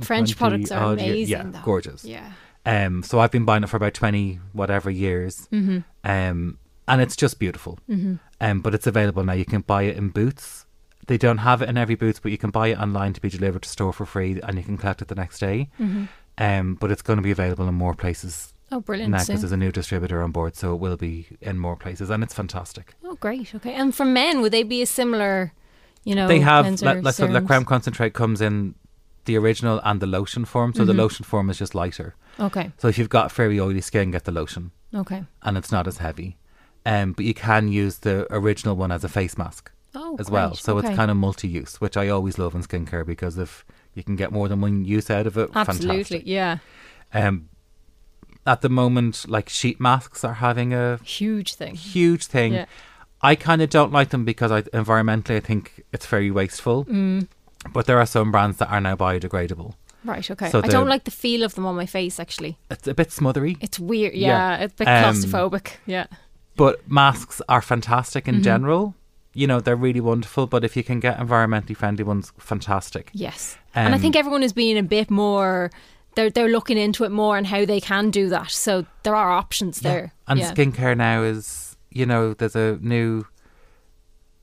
French 0.00 0.36
products 0.36 0.70
are 0.72 0.82
odd 0.92 1.00
year- 1.00 1.12
amazing. 1.14 1.30
Yeah, 1.32 1.42
though. 1.50 1.60
gorgeous. 1.64 2.04
Yeah. 2.04 2.32
Um, 2.66 3.02
so 3.02 3.18
I've 3.20 3.30
been 3.30 3.44
buying 3.44 3.62
it 3.62 3.68
for 3.68 3.76
about 3.76 3.94
twenty 3.94 4.40
whatever 4.52 4.90
years. 4.90 5.48
Mm-hmm. 5.52 5.78
Um, 6.04 6.58
and 6.86 7.00
it's 7.00 7.16
just 7.16 7.38
beautiful. 7.38 7.78
Um, 8.40 8.60
but 8.60 8.74
it's 8.74 8.86
available 8.86 9.24
now. 9.24 9.32
You 9.32 9.44
can 9.44 9.62
buy 9.62 9.82
it 9.84 9.96
in 9.96 10.10
Boots. 10.10 10.66
They 11.06 11.18
don't 11.18 11.38
have 11.38 11.62
it 11.62 11.68
in 11.68 11.76
every 11.76 11.94
Boots, 11.94 12.20
but 12.20 12.30
you 12.32 12.38
can 12.38 12.50
buy 12.50 12.68
it 12.68 12.78
online 12.78 13.12
to 13.14 13.20
be 13.20 13.28
delivered 13.28 13.62
to 13.62 13.68
store 13.68 13.92
for 13.92 14.06
free, 14.06 14.40
and 14.42 14.56
you 14.56 14.64
can 14.64 14.76
collect 14.76 15.02
it 15.02 15.08
the 15.08 15.14
next 15.14 15.38
day. 15.38 15.70
Mm-hmm. 15.80 16.04
Um, 16.36 16.74
but 16.74 16.90
it's 16.90 17.02
going 17.02 17.18
to 17.18 17.22
be 17.22 17.30
available 17.30 17.68
in 17.68 17.74
more 17.74 17.94
places 17.94 18.52
Oh, 18.72 18.80
brilliant. 18.80 19.12
now 19.12 19.18
because 19.24 19.42
there's 19.42 19.52
a 19.52 19.56
new 19.56 19.70
distributor 19.70 20.22
on 20.22 20.32
board, 20.32 20.56
so 20.56 20.74
it 20.74 20.80
will 20.80 20.96
be 20.96 21.28
in 21.40 21.58
more 21.58 21.76
places, 21.76 22.10
and 22.10 22.22
it's 22.22 22.34
fantastic. 22.34 22.94
Oh, 23.04 23.14
great. 23.16 23.54
Okay. 23.54 23.72
And 23.72 23.94
for 23.94 24.04
men, 24.04 24.40
would 24.40 24.52
they 24.52 24.62
be 24.62 24.82
a 24.82 24.86
similar, 24.86 25.52
you 26.04 26.14
know, 26.14 26.26
they 26.26 26.40
have 26.40 26.64
cleanser, 26.64 26.86
like, 26.86 27.04
like 27.04 27.14
so 27.14 27.26
the 27.26 27.32
serums? 27.34 27.46
creme 27.46 27.64
concentrate 27.64 28.14
comes 28.14 28.40
in 28.40 28.74
the 29.24 29.36
original 29.36 29.80
and 29.84 30.00
the 30.00 30.06
lotion 30.06 30.44
form. 30.44 30.72
So 30.74 30.80
Mm-hmm. 30.80 30.86
the 30.88 30.94
lotion 31.02 31.24
form 31.24 31.50
is 31.50 31.58
just 31.58 31.74
lighter. 31.74 32.14
Okay. 32.38 32.70
So 32.78 32.88
if 32.88 32.98
you've 32.98 33.08
got 33.08 33.30
very 33.32 33.58
oily 33.60 33.80
skin, 33.80 34.10
get 34.10 34.24
the 34.24 34.32
lotion, 34.32 34.70
Okay. 34.94 35.24
and 35.42 35.56
it's 35.56 35.70
not 35.72 35.86
as 35.86 35.98
heavy. 35.98 36.36
Um, 36.86 37.12
but 37.12 37.24
you 37.24 37.32
can 37.34 37.68
use 37.68 37.98
the 37.98 38.26
original 38.30 38.76
one 38.76 38.92
as 38.92 39.04
a 39.04 39.08
face 39.08 39.38
mask 39.38 39.70
Oh, 39.94 40.16
as 40.18 40.28
well. 40.30 40.54
So 40.54 40.76
Okay. 40.78 40.88
it's 40.88 40.96
kind 40.96 41.10
of 41.10 41.16
multi-use, 41.16 41.80
which 41.80 41.96
I 41.96 42.08
always 42.08 42.36
love 42.38 42.54
in 42.54 42.62
skincare 42.62 43.06
because 43.06 43.38
if 43.38 43.64
you 43.94 44.02
can 44.02 44.16
get 44.16 44.32
more 44.32 44.48
than 44.48 44.60
one 44.60 44.84
use 44.84 45.08
out 45.08 45.26
of 45.26 45.38
it, 45.38 45.50
Absolutely. 45.54 45.88
fantastic. 45.96 46.22
Yeah. 46.26 46.58
Um, 47.14 47.48
at 48.46 48.60
the 48.60 48.68
moment, 48.68 49.26
like 49.28 49.48
sheet 49.48 49.80
masks 49.80 50.24
are 50.24 50.34
having 50.34 50.74
a 50.74 50.98
Huge 51.04 51.54
thing. 51.54 51.74
huge 51.76 52.26
thing. 52.26 52.52
Yeah. 52.54 52.66
I 53.22 53.36
kind 53.36 53.62
of 53.62 53.70
don't 53.70 53.92
like 53.92 54.10
them 54.10 54.24
because 54.26 54.50
I 54.52 54.62
environmentally 54.62 55.36
I 55.36 55.40
think 55.40 55.84
it's 55.92 56.04
very 56.06 56.30
wasteful. 56.30 56.84
Mm. 56.84 57.28
But 57.72 57.86
there 57.86 57.98
are 57.98 58.06
some 58.06 58.30
brands 58.30 58.58
that 58.58 58.70
are 58.70 58.80
now 58.80 58.96
biodegradable. 58.96 59.74
Right. 60.04 60.30
Okay. 60.30 60.50
So 60.50 60.60
I 60.62 60.68
don't 60.68 60.88
like 60.88 61.04
the 61.04 61.10
feel 61.10 61.42
of 61.42 61.54
them 61.54 61.64
on 61.66 61.74
my 61.76 61.86
face. 61.86 62.20
Actually, 62.20 62.58
It's 62.70 62.86
a 62.86 62.94
bit 62.94 63.10
smothery, 63.10 63.56
it's 63.60 63.78
weird. 63.80 64.14
Yeah. 64.14 64.28
Yeah, 64.58 64.64
it's 64.64 64.74
a 64.74 64.76
bit 64.76 64.88
Um, 64.88 65.14
claustrophobic. 65.14 65.76
Yeah. 65.86 66.06
but 66.56 66.86
masks 66.88 67.40
are 67.48 67.62
fantastic 67.62 68.24
Mm-hmm. 68.24 68.36
in 68.36 68.42
general. 68.42 68.94
You 69.36 69.46
know, 69.48 69.58
they're 69.60 69.74
really 69.74 70.00
wonderful, 70.00 70.46
but 70.46 70.62
if 70.62 70.76
you 70.76 70.84
can 70.84 71.00
get 71.00 71.18
environmentally 71.18 71.76
friendly 71.76 72.04
ones, 72.04 72.32
fantastic. 72.38 73.10
Yes. 73.14 73.56
and 73.74 73.92
I 73.94 73.96
Um, 73.96 74.00
think 74.02 74.14
everyone 74.14 74.42
is 74.44 74.52
being 74.52 74.78
a 74.78 74.82
bit 74.82 75.10
more. 75.10 75.70
They're 76.14 76.30
they're 76.30 76.48
looking 76.52 76.78
into 76.78 77.02
it 77.04 77.10
more 77.10 77.36
and 77.36 77.46
how 77.46 77.64
they 77.64 77.80
can 77.80 78.10
do 78.10 78.28
that. 78.28 78.50
So 78.52 78.84
there 79.02 79.16
are 79.16 79.30
options 79.32 79.80
there. 79.80 80.12
And 80.28 80.38
yeah. 80.38 80.52
skincare 80.52 80.96
now 80.96 81.22
is, 81.24 81.76
you 81.90 82.06
know, 82.06 82.34
there's 82.34 82.54
a 82.54 82.78
new 82.80 83.24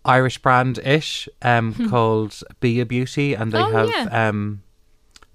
Irish 0.05 0.38
brand 0.39 0.79
ish 0.79 1.29
um, 1.41 1.89
called 1.89 2.41
Bia 2.60 2.86
Beauty, 2.86 3.34
and 3.36 3.51
they 3.51 3.62
Hmm. 3.62 3.67
Oh, 3.75 3.77
have 3.77 3.89
yeah. 3.89 4.05
Mm-hmm. 4.05 4.15
um, 4.15 4.63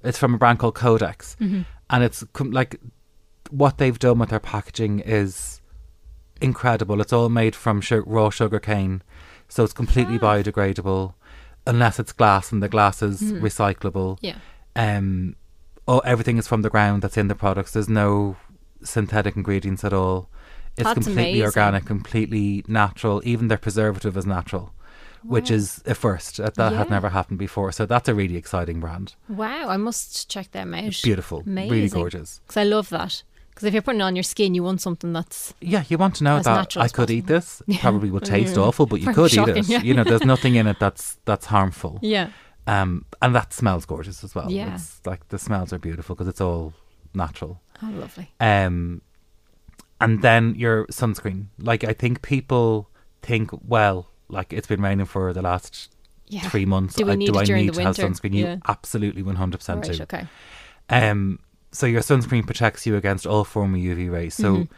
it's 0.02 0.18
from 0.18 0.34
a 0.34 0.38
brand 0.38 0.58
called 0.58 0.74
Codex, 0.74 1.36
and 1.40 1.64
it's 1.90 2.24
com- 2.32 2.50
like 2.50 2.80
what 3.50 3.78
they've 3.78 3.98
done 3.98 4.18
with 4.18 4.30
their 4.30 4.40
packaging 4.40 5.00
is 5.00 5.60
incredible. 6.40 7.00
It's 7.00 7.12
all 7.12 7.28
made 7.28 7.54
from 7.54 7.80
su- 7.82 8.02
raw 8.06 8.30
sugar 8.30 8.58
cane, 8.60 9.02
so 9.48 9.64
it's 9.64 9.72
completely 9.72 10.16
Ah. 10.16 10.26
biodegradable, 10.26 11.14
unless 11.66 11.98
it's 11.98 12.12
glass, 12.12 12.52
and 12.52 12.62
the 12.62 12.68
glass 12.68 13.02
is 13.02 13.20
Mm-hmm. 13.22 13.44
recyclable. 13.44 14.18
Yeah. 14.20 14.36
Um, 14.74 15.36
oh, 15.88 16.00
everything 16.00 16.38
is 16.38 16.46
from 16.48 16.62
the 16.62 16.70
ground 16.70 17.02
that's 17.02 17.16
in 17.16 17.28
the 17.28 17.34
products. 17.34 17.72
There's 17.72 17.88
no 17.88 18.36
synthetic 18.82 19.36
ingredients 19.36 19.84
at 19.84 19.92
all. 19.92 20.28
It's 20.76 20.84
That's 20.84 20.94
completely 20.94 21.22
amazing. 21.40 21.44
organic, 21.44 21.84
completely 21.86 22.64
natural. 22.68 23.22
Even 23.24 23.48
their 23.48 23.58
preservative 23.58 24.16
is 24.16 24.26
natural, 24.26 24.72
which 25.22 25.50
is 25.50 25.82
a 25.86 25.94
first. 25.94 26.36
That 26.36 26.58
had 26.72 26.90
never 26.90 27.08
happened 27.08 27.38
before. 27.38 27.72
So 27.72 27.86
that's 27.86 28.08
a 28.08 28.14
really 28.14 28.36
exciting 28.36 28.80
brand. 28.80 29.14
Wow, 29.28 29.68
I 29.68 29.76
must 29.78 30.28
check 30.30 30.52
them 30.52 30.74
out. 30.74 30.94
Beautiful, 31.02 31.42
really 31.46 31.88
gorgeous. 31.88 32.40
Because 32.46 32.56
I 32.58 32.64
love 32.64 32.88
that. 32.90 33.22
Because 33.50 33.68
if 33.68 33.72
you're 33.72 33.82
putting 33.82 34.02
it 34.02 34.04
on 34.04 34.14
your 34.16 34.22
skin, 34.22 34.54
you 34.54 34.62
want 34.62 34.82
something 34.82 35.14
that's 35.14 35.54
Yeah, 35.62 35.84
you 35.88 35.96
want 35.96 36.16
to 36.16 36.24
know 36.24 36.40
that 36.42 36.76
I 36.76 36.88
could 36.88 37.10
eat 37.10 37.26
this. 37.26 37.62
Probably 37.80 38.10
would 38.10 38.24
taste 38.36 38.58
awful, 38.58 38.84
but 38.84 39.00
you 39.00 39.10
could 39.14 39.32
eat 39.32 39.34
shocking, 39.36 39.56
it. 39.56 39.68
yeah. 39.68 39.80
You 39.80 39.94
know, 39.94 40.04
there's 40.04 40.24
nothing 40.26 40.56
in 40.56 40.66
it 40.66 40.78
that's 40.78 41.16
that's 41.24 41.46
harmful. 41.46 41.98
yeah. 42.02 42.28
Um, 42.68 43.04
and 43.22 43.34
that 43.34 43.52
smells 43.54 43.86
gorgeous 43.86 44.22
as 44.24 44.34
well. 44.34 44.50
Yeah. 44.50 44.74
It's 44.74 45.00
like 45.06 45.26
the 45.28 45.38
smells 45.38 45.72
are 45.72 45.78
beautiful 45.78 46.16
because 46.16 46.26
it's 46.28 46.40
all 46.40 46.74
natural. 47.14 47.60
Oh, 47.82 47.88
lovely. 47.94 48.30
Um, 48.40 49.00
and 50.00 50.22
then 50.22 50.54
your 50.56 50.86
sunscreen. 50.86 51.46
Like 51.58 51.84
I 51.84 51.92
think 51.92 52.22
people 52.22 52.90
think, 53.22 53.50
well, 53.66 54.08
like 54.28 54.52
it's 54.52 54.66
been 54.66 54.82
raining 54.82 55.06
for 55.06 55.32
the 55.32 55.42
last 55.42 55.90
Yeah. 56.28 56.48
three 56.48 56.66
months. 56.66 56.94
Do 56.96 57.08
I, 57.10 57.14
need 57.14 57.32
do 57.32 57.38
I 57.38 57.44
need 57.44 57.74
to 57.74 57.82
have 57.82 57.96
winter? 57.98 58.02
sunscreen? 58.08 58.34
You 58.34 58.60
absolutely 58.66 59.22
one 59.22 59.36
hundred 59.36 59.58
percent 59.58 59.84
do. 59.84 60.02
Okay. 60.02 60.26
Um, 60.88 61.38
so 61.72 61.86
your 61.86 62.00
sunscreen 62.02 62.46
protects 62.46 62.86
you 62.86 62.96
against 62.96 63.26
all 63.26 63.44
form 63.44 63.74
of 63.74 63.80
UV 63.80 64.10
rays. 64.10 64.34
So 64.34 64.52
Mm-hmm. 64.54 64.72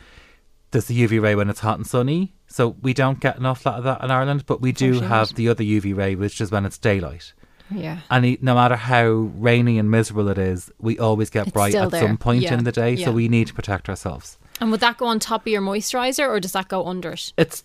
there's 0.70 0.86
the 0.86 1.06
UV 1.06 1.20
ray 1.22 1.34
when 1.34 1.48
it's 1.50 1.60
hot 1.60 1.78
and 1.78 1.86
sunny. 1.86 2.34
So 2.46 2.76
we 2.82 2.94
don't 2.94 3.20
get 3.20 3.38
an 3.38 3.46
awful 3.46 3.72
lot 3.72 3.78
of 3.78 3.84
that 3.84 4.02
in 4.02 4.10
Ireland, 4.10 4.44
but 4.46 4.60
we 4.60 4.72
do 4.72 5.00
have 5.00 5.34
the 5.34 5.48
other 5.48 5.62
UV 5.64 5.94
ray, 5.96 6.14
which 6.14 6.40
is 6.40 6.50
when 6.50 6.64
it's 6.64 6.78
daylight. 6.78 7.34
Yeah. 7.70 7.98
And 8.10 8.42
no 8.42 8.54
matter 8.54 8.76
how 8.76 9.04
rainy 9.36 9.78
and 9.78 9.90
miserable 9.90 10.28
it 10.28 10.38
is, 10.38 10.70
we 10.78 10.98
always 10.98 11.28
get 11.28 11.48
It's 11.48 11.52
bright 11.52 11.74
at 11.74 11.90
there. 11.90 12.00
some 12.00 12.16
point 12.16 12.42
Yeah. 12.42 12.54
in 12.54 12.64
the 12.64 12.72
day. 12.72 12.94
Yeah. 12.94 13.04
So 13.06 13.12
we 13.12 13.28
need 13.28 13.46
to 13.48 13.54
protect 13.54 13.88
ourselves. 13.90 14.38
And 14.60 14.70
would 14.70 14.80
that 14.80 14.98
go 14.98 15.06
on 15.06 15.18
top 15.20 15.42
of 15.42 15.46
your 15.48 15.62
moisturizer, 15.62 16.26
or 16.28 16.40
does 16.40 16.52
that 16.52 16.68
go 16.68 16.86
under 16.86 17.12
it? 17.12 17.32
It's 17.36 17.64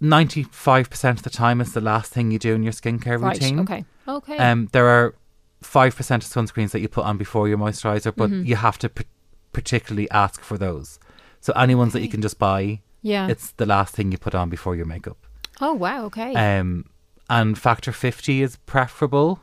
95% 0.00 1.10
of 1.10 1.22
the 1.22 1.30
time 1.30 1.60
it's 1.60 1.72
the 1.72 1.80
last 1.80 2.12
thing 2.12 2.30
you 2.30 2.38
do 2.38 2.54
in 2.54 2.62
your 2.62 2.72
skincare 2.72 3.20
Right. 3.20 3.34
routine. 3.34 3.60
Okay. 3.60 3.84
Okay. 4.08 4.36
Um, 4.36 4.68
there 4.72 4.88
are 4.88 5.14
5% 5.62 6.16
of 6.16 6.22
sunscreens 6.22 6.70
that 6.72 6.80
you 6.80 6.88
put 6.88 7.04
on 7.04 7.16
before 7.18 7.48
your 7.48 7.58
moisturizer, 7.58 8.12
but 8.16 8.30
Mm-hmm. 8.30 8.46
you 8.46 8.56
have 8.56 8.78
to 8.78 8.88
p- 8.88 9.04
particularly 9.52 10.10
ask 10.10 10.40
for 10.40 10.58
those. 10.58 10.98
So 11.40 11.52
any 11.54 11.74
ones 11.74 11.92
that 11.92 12.00
you 12.02 12.08
can 12.08 12.20
just 12.22 12.38
buy, 12.38 12.80
yeah. 13.02 13.28
it's 13.28 13.52
the 13.52 13.66
last 13.66 13.94
thing 13.94 14.10
you 14.12 14.18
put 14.18 14.34
on 14.34 14.48
before 14.50 14.74
your 14.76 14.86
makeup. 14.86 15.18
oh 15.60 15.72
wow. 15.74 16.04
Okay. 16.06 16.34
Um, 16.34 16.86
and 17.30 17.56
factor 17.58 17.92
50 17.92 18.42
is 18.42 18.56
preferable. 18.66 19.40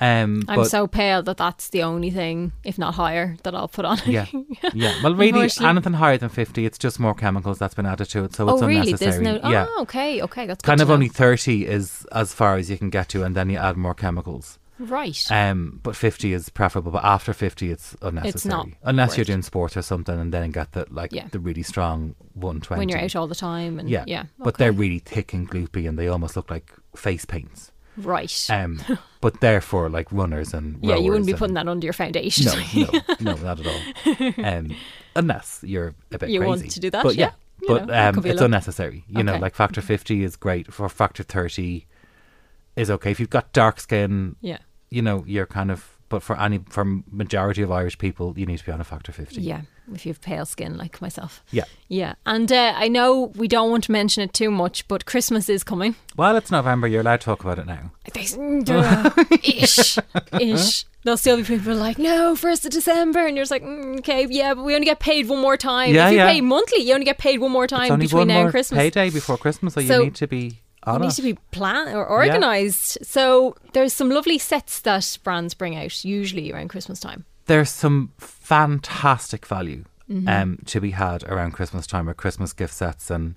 Um, 0.00 0.44
I'm 0.48 0.56
but 0.56 0.64
so 0.64 0.86
pale 0.86 1.22
that 1.24 1.36
that's 1.36 1.68
the 1.68 1.82
only 1.82 2.10
thing, 2.10 2.52
if 2.64 2.78
not 2.78 2.94
higher, 2.94 3.36
that 3.42 3.54
I'll 3.54 3.68
put 3.68 3.84
on. 3.84 3.98
yeah, 4.06 4.26
yeah. 4.74 4.94
Well, 5.02 5.14
really, 5.14 5.50
anything 5.60 5.92
higher 5.92 6.16
than 6.16 6.30
50, 6.30 6.64
it's 6.64 6.78
just 6.78 6.98
more 6.98 7.14
chemicals 7.14 7.58
that's 7.58 7.74
been 7.74 7.84
added 7.86 8.06
to 8.10 8.24
it, 8.24 8.34
so 8.34 8.48
oh 8.48 8.54
it's 8.54 8.62
really? 8.62 8.76
unnecessary. 8.92 9.24
There's 9.24 9.42
no. 9.42 9.50
yeah. 9.50 9.66
Oh, 9.68 9.82
okay. 9.82 10.22
Okay. 10.22 10.46
That's 10.46 10.62
kind 10.64 10.80
of 10.80 10.88
know. 10.88 10.94
only 10.94 11.08
30 11.08 11.66
is 11.66 12.06
as 12.12 12.32
far 12.32 12.56
as 12.56 12.70
you 12.70 12.78
can 12.78 12.88
get 12.90 13.08
to 13.10 13.22
and 13.24 13.36
then 13.36 13.50
you 13.50 13.58
add 13.58 13.76
more 13.76 13.94
chemicals 13.94 14.58
right. 14.78 15.30
um 15.30 15.78
but 15.82 15.94
50 15.94 16.32
is 16.32 16.48
preferable 16.48 16.90
but 16.92 17.04
after 17.04 17.32
50 17.32 17.70
it's 17.70 17.94
unnecessary 18.00 18.30
It's 18.30 18.44
not 18.46 18.68
unless 18.82 19.16
you're 19.16 19.24
doing 19.26 19.42
sports 19.42 19.76
or 19.76 19.82
something 19.82 20.18
and 20.18 20.32
then 20.32 20.50
get 20.50 20.72
the 20.72 20.86
like 20.90 21.12
Yeah. 21.12 21.28
the 21.30 21.38
really 21.38 21.62
strong 21.62 22.14
120 22.34 22.78
when 22.78 22.88
you're 22.88 22.98
out 22.98 23.14
all 23.16 23.26
the 23.26 23.34
time, 23.34 23.78
and 23.78 23.90
yeah 23.90 24.04
yeah. 24.06 24.24
but 24.38 24.56
they're 24.56 24.72
really 24.72 24.98
thick 25.00 25.34
and 25.34 25.48
gloopy 25.50 25.86
and 25.88 25.98
they 25.98 26.08
almost 26.08 26.36
look 26.36 26.50
like 26.50 26.72
face 26.96 27.24
paints 27.26 27.70
right. 27.96 28.46
um 28.50 28.80
but 29.20 29.40
they're 29.40 29.60
like 29.88 30.10
runners 30.12 30.54
and 30.54 30.78
yeah, 30.82 30.96
you 30.96 31.10
wouldn't 31.10 31.26
be 31.26 31.34
putting 31.34 31.54
that 31.54 31.68
under 31.68 31.84
your 31.84 31.92
foundation. 31.92 32.46
no 32.46 32.90
no 33.20 33.34
no 33.34 33.34
not 33.36 33.60
at 33.60 33.66
all. 33.66 34.32
Um 34.44 34.76
unless 35.16 35.60
you're 35.64 35.94
a 36.12 36.18
bit 36.18 36.30
You 36.30 36.42
want 36.42 36.60
crazy. 36.60 36.74
to 36.74 36.80
do 36.80 36.90
that, 36.90 37.02
but 37.02 37.16
yeah, 37.16 37.32
yeah, 37.62 37.68
but 37.68 37.86
know, 37.86 38.08
um 38.08 38.14
could 38.14 38.22
be 38.24 38.30
a 38.30 38.32
it's 38.32 38.42
unnecessary 38.42 39.04
you 39.08 39.22
know 39.22 39.36
like 39.36 39.54
factor 39.54 39.80
50 39.80 40.22
is 40.22 40.36
great 40.36 40.72
for 40.72 40.88
factor 40.88 41.22
30 41.22 41.86
is 42.76 42.90
okay. 42.90 43.10
If 43.10 43.20
you've 43.20 43.30
got 43.30 43.52
dark 43.52 43.80
skin 43.80 44.36
yeah. 44.40 44.58
you 44.90 45.02
know 45.02 45.24
you're 45.26 45.46
kind 45.46 45.70
of 45.70 45.98
but 46.10 46.22
for 46.22 46.38
any 46.38 46.58
for 46.68 46.84
majority 47.10 47.62
of 47.62 47.70
irish 47.72 47.96
people 47.96 48.34
you 48.38 48.44
need 48.44 48.58
to 48.58 48.66
be 48.66 48.72
on 48.72 48.80
a 48.80 48.84
factor 48.84 49.10
50 49.12 49.40
Yeah, 49.40 49.62
if 49.94 50.04
you 50.04 50.10
have 50.10 50.20
pale 50.20 50.44
skin 50.44 50.76
like 50.76 51.00
myself. 51.00 51.42
yeah 51.50 51.64
Yeah, 51.88 52.12
and 52.26 52.52
uh, 52.52 52.74
I 52.76 52.88
know 52.88 53.32
we 53.34 53.48
don't 53.48 53.70
want 53.70 53.84
to 53.84 53.92
mention 53.92 54.22
it 54.22 54.32
too 54.34 54.50
much, 54.50 54.86
but 54.88 55.06
Christmas 55.06 55.48
is 55.48 55.64
coming. 55.64 55.94
well 56.16 56.36
it's 56.36 56.50
november 56.50 56.86
you're 56.86 57.00
allowed 57.00 57.20
to 57.22 57.24
talk 57.24 57.40
about 57.42 57.58
it 57.58 57.66
now 57.66 57.92
ish, 59.42 59.98
ish. 60.38 60.84
There'll 61.02 61.16
still 61.16 61.38
be 61.38 61.44
people 61.44 61.74
like, 61.76 61.98
no, 61.98 62.36
first 62.36 62.66
of 62.66 62.72
December, 62.72 63.20
and 63.26 63.34
you're 63.34 63.44
just 63.44 63.50
like, 63.50 63.62
mm, 63.62 64.00
okay, 64.00 64.26
yeah, 64.28 64.52
but 64.52 64.64
we 64.64 64.74
only 64.74 64.84
get 64.84 65.00
paid 65.00 65.28
one 65.30 65.40
more 65.40 65.56
time. 65.56 65.94
Yeah, 65.94 66.08
if 66.08 66.12
you 66.12 66.18
yeah. 66.18 66.26
pay 66.30 66.42
monthly, 66.42 66.80
you 66.82 66.92
only 66.92 67.06
get 67.06 67.16
paid 67.16 67.40
one 67.40 67.50
more 67.52 67.64
it's 67.64 67.72
time 67.72 67.90
only 67.92 68.04
between 68.04 68.18
one 68.18 68.28
now 68.28 68.40
and 68.42 68.50
Christmas. 68.50 68.76
payday 68.78 69.08
before 69.08 69.38
christmas 69.38 69.72
so, 69.74 69.80
So 69.80 69.98
you 69.98 70.04
need 70.04 70.14
to 70.16 70.26
be 70.26 70.60
You 70.86 70.92
on 70.92 71.00
need 71.02 71.10
to 71.12 71.22
be 71.22 71.34
planned 71.50 71.94
or 71.94 72.08
organised. 72.10 73.04
So 73.04 73.54
there's 73.74 73.92
some 73.92 74.08
lovely 74.10 74.38
sets 74.38 74.80
that 74.80 75.18
brands 75.22 75.52
bring 75.54 75.76
out 75.76 76.04
usually 76.04 76.52
around 76.52 76.68
Christmas 76.68 77.00
time. 77.00 77.24
there's 77.46 77.70
some 77.70 78.12
fantastic 78.18 79.46
value 79.46 79.84
Mm-hmm. 80.10 80.28
um, 80.28 80.58
to 80.66 80.80
be 80.80 80.90
had 80.90 81.22
around 81.22 81.52
Christmas 81.52 81.86
time 81.86 82.08
or 82.08 82.14
Christmas 82.14 82.52
gift 82.52 82.74
sets 82.74 83.10
and 83.12 83.36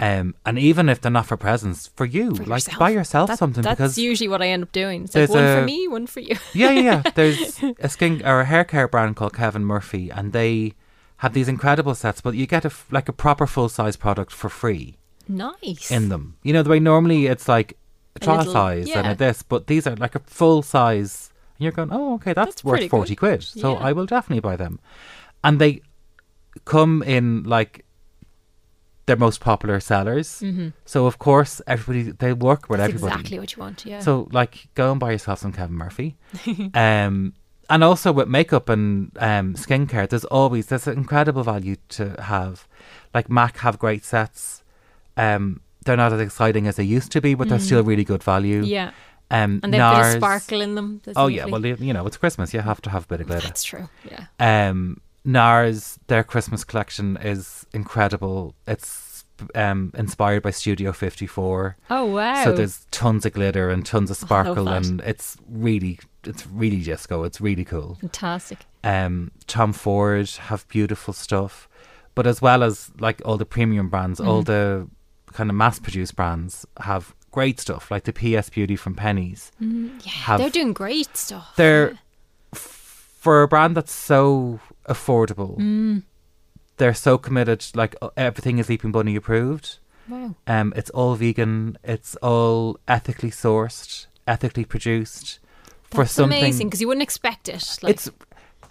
um, 0.00 0.34
and 0.46 0.58
even 0.58 0.88
if 0.88 1.02
they're 1.02 1.10
not 1.12 1.26
for 1.26 1.36
presents 1.36 1.88
for 1.96 2.06
you, 2.06 2.34
For 2.34 2.44
like 2.44 2.60
yourself. 2.64 2.78
buy 2.78 2.90
yourself 2.90 3.28
That- 3.28 3.38
something 3.38 3.62
That's 3.62 3.76
because 3.76 3.98
usually 3.98 4.28
what 4.28 4.40
I 4.40 4.46
end 4.48 4.62
up 4.62 4.72
doing. 4.72 5.04
It's 5.04 5.14
like 5.14 5.28
one 5.28 5.58
for 5.58 5.64
me, 5.66 5.86
one 5.88 6.06
for 6.06 6.20
you. 6.20 6.36
yeah, 6.54 6.70
yeah, 6.70 6.80
yeah. 6.80 7.02
There's 7.14 7.62
a 7.80 7.88
skin 7.90 8.22
or 8.24 8.40
a 8.40 8.44
hair 8.46 8.64
care 8.64 8.88
brand 8.88 9.16
called 9.16 9.34
Kevin 9.34 9.64
Murphy, 9.66 10.08
and 10.08 10.32
they 10.32 10.72
have 11.18 11.34
these 11.34 11.48
incredible 11.48 11.94
sets, 11.94 12.20
but 12.22 12.34
you 12.36 12.46
get 12.46 12.64
a 12.64 12.70
like 12.92 13.08
a 13.08 13.12
proper 13.12 13.46
full 13.46 13.68
size 13.68 13.96
product 13.96 14.30
for 14.32 14.48
free 14.48 14.96
nice. 15.28 15.90
in 15.90 16.08
them. 16.08 16.36
You 16.42 16.52
know, 16.52 16.62
the 16.62 16.70
way 16.70 16.80
normally 16.80 17.26
it's 17.26 17.48
like 17.48 17.72
a 17.72 17.76
A 18.16 18.20
trial 18.20 18.38
little- 18.38 18.52
size 18.52 18.90
and 18.90 19.06
a 19.06 19.14
this, 19.14 19.42
but 19.42 19.66
these 19.66 19.86
are 19.86 19.96
like 19.96 20.14
a 20.14 20.20
full 20.20 20.62
size. 20.62 21.30
And 21.58 21.64
you're 21.64 21.72
going, 21.72 21.90
oh, 21.92 22.14
okay, 22.14 22.32
that's, 22.32 22.48
That's 22.56 22.64
worth 22.64 22.88
forty 22.90 23.14
good. 23.14 23.18
quid, 23.18 23.42
so 23.42 23.72
Yeah. 23.72 23.78
I 23.88 23.92
will 23.92 24.06
definitely 24.06 24.40
buy 24.40 24.56
them. 24.56 24.78
And 25.42 25.60
they 25.60 25.82
come 26.64 27.02
in 27.02 27.42
like 27.44 27.84
their 29.06 29.16
most 29.16 29.40
popular 29.40 29.80
sellers. 29.80 30.42
So 30.84 31.06
of 31.06 31.18
course, 31.18 31.60
everybody 31.66 32.12
they 32.12 32.32
work 32.32 32.68
with 32.68 32.78
Mm-hmm. 32.80 32.92
That's 32.92 32.94
everybody. 32.94 33.14
exactly 33.20 33.38
what 33.38 33.56
you 33.56 33.60
want. 33.62 33.86
Yeah. 33.86 34.00
So 34.00 34.28
like 34.32 34.68
go 34.74 34.90
and 34.92 35.00
buy 35.00 35.12
yourself 35.12 35.38
some 35.40 35.52
Kevin 35.52 35.76
Murphy. 35.76 36.16
um 36.74 37.32
and 37.70 37.84
also 37.84 38.12
with 38.12 38.28
makeup 38.28 38.68
and 38.68 39.10
um 39.18 39.54
skincare, 39.54 40.08
there's 40.08 40.24
always 40.26 40.66
there's 40.66 40.86
an 40.86 40.96
incredible 40.98 41.42
value 41.42 41.76
to 41.90 42.20
have. 42.22 42.68
Like 43.14 43.30
Mac 43.30 43.58
have 43.58 43.78
great 43.78 44.04
sets. 44.04 44.62
Um 45.18 45.60
they're 45.84 45.96
not 45.96 46.12
as 46.12 46.20
exciting 46.20 46.66
as 46.66 46.76
they 46.76 46.84
used 46.84 47.10
to 47.12 47.20
be, 47.20 47.34
but 47.34 47.48
they're 47.48 47.58
still 47.68 47.82
really 47.82 48.04
good 48.04 48.22
value. 48.22 48.62
Mm. 48.62 48.68
yeah. 48.68 48.90
Um 49.30 49.60
And 49.62 49.72
they 49.72 49.78
have 49.78 49.96
a 49.96 50.00
bit 50.00 50.06
of 50.16 50.20
sparkle 50.22 50.60
in 50.60 50.74
them. 50.74 51.00
That's 51.04 51.18
Oh 51.18 51.26
yeah, 51.28 51.44
well 51.46 51.64
you 51.66 51.92
know, 51.94 52.06
it's 52.06 52.16
Christmas, 52.16 52.52
you 52.54 52.60
have 52.60 52.80
to 52.82 52.90
have 52.90 53.04
a 53.04 53.08
bit 53.08 53.20
of 53.22 53.26
glitter. 53.26 53.46
That's 53.46 53.64
true. 53.64 53.88
Yeah. 54.10 54.24
Um, 54.70 55.00
NARS, 55.26 55.98
their 56.06 56.24
Christmas 56.24 56.64
collection 56.64 57.16
is 57.18 57.66
incredible. 57.72 58.54
It's 58.66 59.24
um, 59.54 59.92
inspired 59.96 60.42
by 60.42 60.50
Studio 60.50 60.92
54. 60.92 61.76
Oh 61.90 62.04
wow. 62.06 62.44
So 62.44 62.52
there's 62.52 62.86
tons 62.90 63.26
of 63.26 63.32
glitter 63.34 63.68
and 63.70 63.84
tons 63.84 64.10
of 64.10 64.16
sparkle, 64.16 64.64
that. 64.64 64.86
and 64.86 65.00
it's 65.02 65.36
really, 65.48 65.98
it's 66.24 66.46
really 66.46 66.82
disco. 66.82 67.24
It's 67.24 67.40
really 67.40 67.64
cool. 67.64 67.96
fantastic. 68.00 68.58
Um, 68.84 69.30
Tom 69.46 69.72
Ford 69.72 70.30
have 70.48 70.66
beautiful 70.68 71.12
stuff, 71.14 71.68
but 72.14 72.26
as 72.26 72.40
well 72.40 72.62
as 72.62 72.90
like 72.98 73.20
all 73.24 73.36
the 73.36 73.46
premium 73.46 73.88
brands, 73.90 74.20
all 74.20 74.42
Mm-hmm. 74.42 74.52
the 74.52 74.88
kind 75.32 75.50
of 75.50 75.56
mass-produced 75.56 76.16
brands 76.16 76.66
have 76.80 77.14
great 77.30 77.60
stuff 77.60 77.90
like 77.90 78.04
the 78.04 78.12
PS 78.12 78.48
Beauty 78.50 78.76
from 78.76 78.94
Penneys. 78.94 79.50
Yeah, 79.60 80.10
have- 80.10 80.40
they're 80.40 80.50
doing 80.50 80.72
great 80.72 81.16
stuff. 81.16 81.54
They're 81.56 81.98
f- 82.52 83.10
for 83.20 83.42
a 83.42 83.48
brand 83.48 83.76
that's 83.76 83.92
so 83.94 84.60
affordable. 84.88 85.58
Mm. 85.58 86.02
They're 86.78 86.94
so 86.94 87.18
committed. 87.18 87.64
Like 87.74 87.96
uh, 88.00 88.10
everything 88.16 88.58
is 88.58 88.68
Leaping 88.68 88.92
Bunny 88.92 89.16
approved. 89.16 89.78
Wow. 90.08 90.34
Um, 90.46 90.72
it's 90.76 90.90
all 90.90 91.14
vegan. 91.16 91.76
It's 91.84 92.16
all 92.16 92.78
ethically 92.88 93.30
sourced, 93.30 94.06
ethically 94.26 94.64
produced. 94.64 95.38
for 95.90 96.06
something, 96.06 96.38
amazing 96.38 96.68
because 96.68 96.80
you 96.80 96.86
wouldn't 96.88 97.02
expect 97.02 97.48
it. 97.48 97.78
Like, 97.82 97.94
it's 97.94 98.10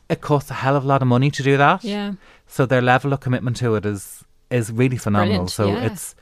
it 0.10 0.22
costs 0.22 0.50
a 0.50 0.54
hell 0.56 0.76
of 0.76 0.84
a 0.84 0.88
lot 0.88 1.02
of 1.02 1.08
money 1.08 1.30
to 1.32 1.44
do 1.44 1.58
that. 1.58 1.84
yeah, 1.84 2.14
So 2.48 2.66
their 2.66 2.82
level 2.82 3.12
of 3.14 3.20
commitment 3.20 3.58
to 3.58 3.76
it 3.76 3.86
is 3.86 4.24
is 4.50 4.72
really 4.72 4.98
phenomenal. 4.98 5.46
Brilliant, 5.46 5.52
so 5.52 5.68
yeah. 5.68 5.86
it's 5.92 6.16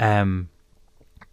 um 0.00 0.48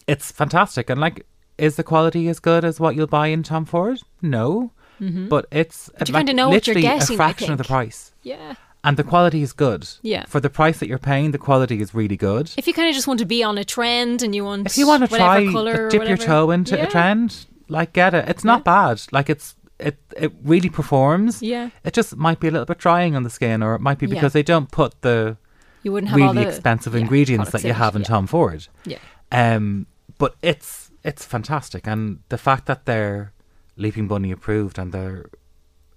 it's 0.07 0.31
fantastic 0.31 0.89
and 0.89 0.99
like 0.99 1.25
is 1.57 1.75
the 1.75 1.83
quality 1.83 2.27
as 2.27 2.39
good 2.39 2.65
as 2.65 2.79
what 2.79 2.95
you'll 2.95 3.07
buy 3.07 3.27
in 3.27 3.43
Tom 3.43 3.65
Ford? 3.65 3.99
No. 4.21 4.71
But 4.99 5.45
it's 5.51 5.89
Mm-hmm. 5.89 6.03
you 6.07 6.13
like 6.13 6.19
kinda 6.27 6.33
know 6.33 6.49
what 6.49 6.67
you're 6.67 6.75
literally 6.75 6.81
getting, 6.99 7.15
a 7.15 7.17
fraction 7.17 7.51
of 7.51 7.57
the 7.57 7.63
price. 7.63 8.11
yeah. 8.23 8.55
And 8.83 8.97
the 8.97 9.03
quality 9.03 9.43
is 9.43 9.53
good. 9.53 9.87
Yeah. 10.01 10.25
For 10.25 10.39
the 10.39 10.49
price 10.49 10.79
that 10.79 10.87
you're 10.87 10.97
paying, 10.97 11.31
the 11.31 11.37
quality 11.37 11.81
is 11.81 11.93
really 11.93 12.17
good. 12.17 12.51
If 12.57 12.65
you 12.67 12.73
kind 12.73 12.89
of 12.89 12.95
just 12.95 13.07
want 13.07 13.19
to 13.19 13.27
be 13.27 13.43
on 13.43 13.59
a 13.59 13.63
trend 13.63 14.23
and 14.23 14.33
you 14.35 14.43
want, 14.43 14.65
If 14.65 14.75
you 14.77 14.87
want 14.87 15.03
to 15.03 15.07
try 15.07 15.45
color, 15.51 15.71
like, 15.73 15.79
or 15.81 15.89
dip 15.89 16.07
your 16.07 16.17
toe 16.17 16.49
into 16.49 16.75
yeah. 16.75 16.85
a 16.85 16.89
trend, 16.89 17.45
like 17.69 17.93
get 17.93 18.15
it. 18.15 18.27
It's 18.27 18.43
not 18.43 18.63
bad. 18.63 19.01
Like 19.11 19.29
it's 19.29 19.55
it 19.79 19.97
it 20.17 20.31
really 20.43 20.69
performs. 20.69 21.43
Yeah. 21.43 21.69
It 21.83 21.93
just 21.93 22.15
might 22.15 22.39
be 22.39 22.47
a 22.47 22.51
little 22.51 22.65
bit 22.65 22.79
drying 22.79 23.15
on 23.15 23.21
the 23.21 23.29
skin, 23.29 23.61
or 23.61 23.75
it 23.75 23.81
might 23.81 23.99
be 23.99 24.07
Yeah. 24.07 24.15
because 24.15 24.33
they 24.33 24.43
don't 24.43 24.71
put 24.71 24.99
the 25.01 25.37
you 25.83 25.91
wouldn't 25.91 26.09
have 26.11 26.21
all 26.21 26.33
really 26.33 26.43
the 26.43 26.49
expensive 26.49 26.93
yeah, 26.93 27.01
ingredients 27.01 27.51
that 27.51 27.63
you 27.63 27.73
have 27.73 27.95
in 27.95 28.01
yeah. 28.01 28.07
Tom 28.07 28.27
Ford. 28.27 28.67
Yeah. 28.85 28.99
Um, 29.31 29.87
but 30.17 30.35
it's 30.41 30.91
it's 31.03 31.25
fantastic, 31.25 31.87
and 31.87 32.19
the 32.29 32.37
fact 32.37 32.65
that 32.67 32.85
they're 32.85 33.33
Leaping 33.77 34.07
Bunny 34.07 34.31
approved 34.31 34.77
and 34.77 34.91
they're 34.91 35.25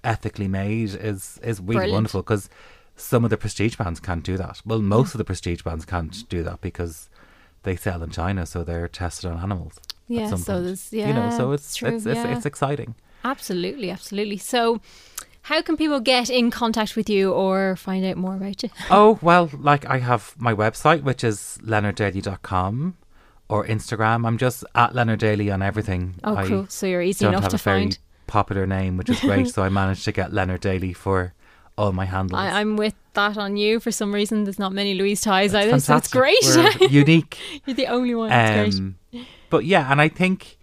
ethically 0.02 0.48
made 0.48 0.94
is 0.94 1.38
is 1.42 1.60
really 1.60 1.74
Brilliant. 1.74 1.92
wonderful 1.92 2.22
because 2.22 2.48
some 2.96 3.24
of 3.24 3.30
the 3.30 3.36
prestige 3.36 3.76
brands 3.76 4.00
can't 4.00 4.22
do 4.22 4.36
that. 4.36 4.62
Well, 4.64 4.80
most 4.80 5.14
of 5.14 5.18
the 5.18 5.24
prestige 5.24 5.62
brands 5.62 5.84
can't 5.84 6.28
do 6.28 6.42
that 6.44 6.60
because 6.60 7.08
they 7.64 7.76
sell 7.76 8.02
in 8.02 8.10
China, 8.10 8.46
so 8.46 8.62
they're 8.62 8.88
tested 8.88 9.30
on 9.30 9.38
animals. 9.38 9.80
Yeah, 10.06 10.28
so 10.28 10.36
point. 10.36 10.46
there's- 10.46 10.92
you 10.92 11.06
know, 11.06 11.28
yeah, 11.28 11.36
so 11.36 11.52
it's 11.52 11.64
it's 11.64 11.76
true, 11.76 11.88
it's 11.88 12.06
it's, 12.06 12.16
yeah. 12.16 12.36
it's 12.36 12.46
exciting. 12.46 12.94
Absolutely, 13.24 13.90
absolutely. 13.90 14.36
So, 14.36 14.80
how 15.44 15.60
can 15.60 15.76
people 15.76 16.00
get 16.00 16.30
in 16.30 16.50
contact 16.50 16.96
with 16.96 17.08
you 17.10 17.30
or 17.32 17.76
find 17.76 18.02
out 18.04 18.16
more 18.16 18.34
about 18.34 18.62
you? 18.62 18.70
Oh, 18.90 19.18
well, 19.20 19.50
like 19.58 19.84
I 19.86 19.98
have 19.98 20.34
my 20.38 20.54
website, 20.54 21.02
which 21.02 21.22
is 21.22 21.58
leonarddaly.com 21.62 22.96
or 23.50 23.66
Instagram. 23.66 24.26
I'm 24.26 24.38
just 24.38 24.64
at 24.74 24.94
Leonard 24.94 25.20
Daly 25.20 25.50
on 25.50 25.60
everything. 25.60 26.14
Oh, 26.24 26.34
I 26.34 26.46
cool. 26.48 26.66
So 26.70 26.86
you're 26.86 27.02
easy 27.02 27.26
enough 27.26 27.42
have 27.42 27.50
to 27.50 27.56
a 27.56 27.58
very 27.58 27.82
find. 27.82 27.98
popular 28.26 28.66
name, 28.66 28.96
which 28.96 29.10
is 29.10 29.20
great. 29.28 29.48
so 29.48 29.62
I 29.62 29.68
managed 29.68 30.04
to 30.06 30.12
get 30.12 30.32
Leonard 30.32 30.62
Daly 30.62 30.94
for 30.94 31.34
all 31.76 31.92
my 31.92 32.06
handles. 32.06 32.40
I, 32.40 32.60
I'm 32.60 32.76
with 32.78 32.94
that 33.12 33.36
on 33.36 33.58
you 33.58 33.80
for 33.80 33.90
some 33.90 34.14
reason. 34.14 34.44
There's 34.44 34.58
not 34.58 34.72
many 34.72 34.94
Louise 34.94 35.20
ties 35.20 35.54
either, 35.54 35.76
It's 35.76 35.84
so 35.84 35.96
it's 35.96 36.08
great. 36.08 36.38
We're 36.42 36.88
unique. 36.88 37.38
You're 37.66 37.76
the 37.76 37.88
only 37.88 38.14
one. 38.14 38.32
Um, 38.32 38.96
but 39.50 39.66
yeah, 39.66 39.90
and 39.92 40.00
I 40.00 40.08
think 40.08 40.56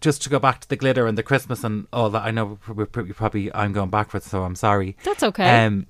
just 0.00 0.22
to 0.22 0.28
go 0.28 0.38
back 0.38 0.60
to 0.60 0.68
the 0.68 0.76
glitter 0.76 1.06
and 1.06 1.16
the 1.16 1.22
Christmas 1.22 1.64
and 1.64 1.86
all 1.92 2.10
that. 2.10 2.24
I 2.24 2.30
know 2.30 2.58
we're 2.68 2.86
probably, 2.86 3.12
probably 3.14 3.54
I'm 3.54 3.72
going 3.72 3.90
backwards, 3.90 4.26
so 4.26 4.44
I'm 4.44 4.54
sorry. 4.56 4.96
That's 5.04 5.22
okay. 5.22 5.64
Um, 5.64 5.86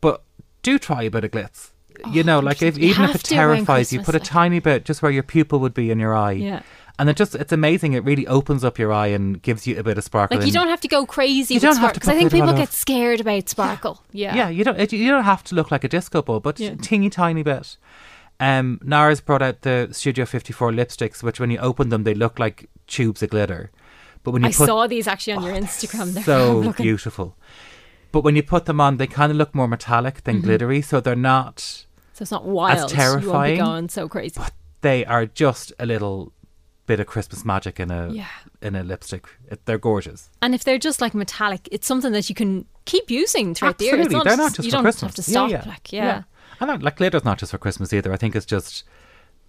but 0.00 0.22
do 0.62 0.78
try 0.78 1.02
a 1.04 1.10
bit 1.10 1.24
of 1.24 1.30
glitz. 1.30 1.70
You 2.12 2.22
know, 2.22 2.38
like 2.38 2.62
if, 2.62 2.78
even 2.78 3.06
if 3.06 3.16
it 3.16 3.24
terrifies 3.24 3.92
you, 3.92 4.00
put 4.02 4.14
a 4.14 4.18
like- 4.18 4.26
tiny 4.26 4.60
bit 4.60 4.84
just 4.84 5.02
where 5.02 5.10
your 5.10 5.24
pupil 5.24 5.58
would 5.60 5.74
be 5.74 5.90
in 5.90 5.98
your 5.98 6.14
eye. 6.14 6.32
Yeah. 6.32 6.62
And 7.00 7.08
it 7.08 7.16
just, 7.16 7.34
it's 7.36 7.52
amazing. 7.52 7.92
It 7.92 8.04
really 8.04 8.26
opens 8.26 8.64
up 8.64 8.76
your 8.78 8.92
eye 8.92 9.08
and 9.08 9.40
gives 9.40 9.66
you 9.68 9.78
a 9.78 9.82
bit 9.84 9.98
of 9.98 10.04
sparkle. 10.04 10.36
Like 10.36 10.46
you 10.46 10.52
don't 10.52 10.66
have 10.68 10.80
to 10.80 10.88
go 10.88 11.06
crazy. 11.06 11.54
You 11.54 11.58
with 11.58 11.62
don't 11.62 11.76
have 11.76 11.92
to 11.92 12.00
because 12.00 12.08
I 12.08 12.16
think 12.16 12.32
people 12.32 12.52
get 12.54 12.72
scared 12.72 13.20
about 13.20 13.48
sparkle. 13.48 14.02
Yeah. 14.12 14.34
Yeah, 14.34 14.48
you 14.48 14.64
don't. 14.64 14.78
it- 14.78 14.92
You 14.92 15.08
don't 15.08 15.24
have 15.24 15.42
to 15.44 15.54
look 15.54 15.70
like 15.70 15.84
a 15.84 15.88
disco 15.88 16.22
ball, 16.22 16.40
but 16.40 16.58
Yeah. 16.60 16.74
teeny 16.80 17.08
tiny 17.10 17.42
bit. 17.42 17.76
Um, 18.40 18.80
NARS 18.84 19.24
brought 19.24 19.42
out 19.42 19.62
the 19.62 19.88
Studio 19.92 20.24
54 20.24 20.70
lipsticks, 20.72 21.22
which 21.24 21.40
when 21.40 21.50
you 21.50 21.58
open 21.58 21.88
them, 21.88 22.04
they 22.04 22.14
look 22.14 22.38
like 22.38 22.68
tubes 22.88 23.22
of 23.22 23.30
glitter. 23.30 23.70
But 24.24 24.32
when 24.32 24.42
you 24.42 24.48
I 24.48 24.52
put 24.52 24.66
saw 24.66 24.86
these 24.86 25.06
actually 25.06 25.34
on 25.34 25.42
your 25.44 25.54
oh, 25.54 25.60
Instagram. 25.60 26.12
they're 26.14 26.24
so 26.24 26.72
beautiful. 26.76 27.36
But 28.10 28.24
when 28.24 28.34
you 28.36 28.42
put 28.42 28.64
them 28.64 28.80
on, 28.80 28.96
they 28.96 29.06
kind 29.06 29.30
of 29.30 29.36
look 29.38 29.54
more 29.54 29.68
metallic 29.68 30.24
than 30.24 30.36
mm-hmm. 30.36 30.46
glittery, 30.46 30.82
so 30.82 31.00
they're 31.00 31.14
not. 31.14 31.60
So 32.14 32.22
it's 32.22 32.30
not 32.30 32.44
wild. 32.46 32.76
You 32.76 32.80
won't 32.80 32.90
terrifying. 33.22 33.54
be 33.54 33.58
going 33.62 33.88
so 33.90 34.08
crazy. 34.08 34.34
But 34.36 34.52
they 34.80 35.04
are 35.04 35.26
just 35.26 35.72
a 35.78 35.86
little 35.86 36.32
bit 36.86 37.00
of 37.00 37.06
Christmas 37.06 37.44
magic 37.44 37.78
in 37.78 37.90
a 37.90 38.10
Yeah. 38.10 38.26
in 38.62 38.74
a 38.74 38.82
lipstick. 38.82 39.26
It, 39.50 39.64
they're 39.66 39.78
gorgeous. 39.78 40.30
And 40.42 40.54
if 40.54 40.64
they're 40.64 40.78
just 40.78 41.00
like 41.00 41.14
metallic, 41.14 41.68
it's 41.70 41.86
something 41.86 42.12
that 42.12 42.28
you 42.28 42.34
can 42.34 42.64
keep 42.86 43.10
using 43.10 43.54
throughout 43.54 43.78
the 43.78 43.84
year. 43.84 43.94
Absolutely, 43.94 44.16
It's 44.16 44.24
they're 44.24 44.36
not 44.36 44.54
just 44.54 44.64
you 44.64 44.70
for 44.70 44.76
don't 44.76 44.84
Christmas. 44.84 45.16
have 45.16 45.24
to 45.24 45.30
Yeah, 45.30 45.46
stop. 45.48 45.50
yeah, 45.50 45.70
Like, 45.70 45.92
yeah. 45.92 46.22
And 46.60 46.68
like, 46.70 46.82
like 46.82 46.96
glitter's 46.96 47.24
not 47.24 47.38
just 47.38 47.52
for 47.52 47.58
Christmas 47.58 47.92
either. 47.92 48.12
I 48.12 48.16
think 48.16 48.34
it's 48.34 48.46
just 48.46 48.84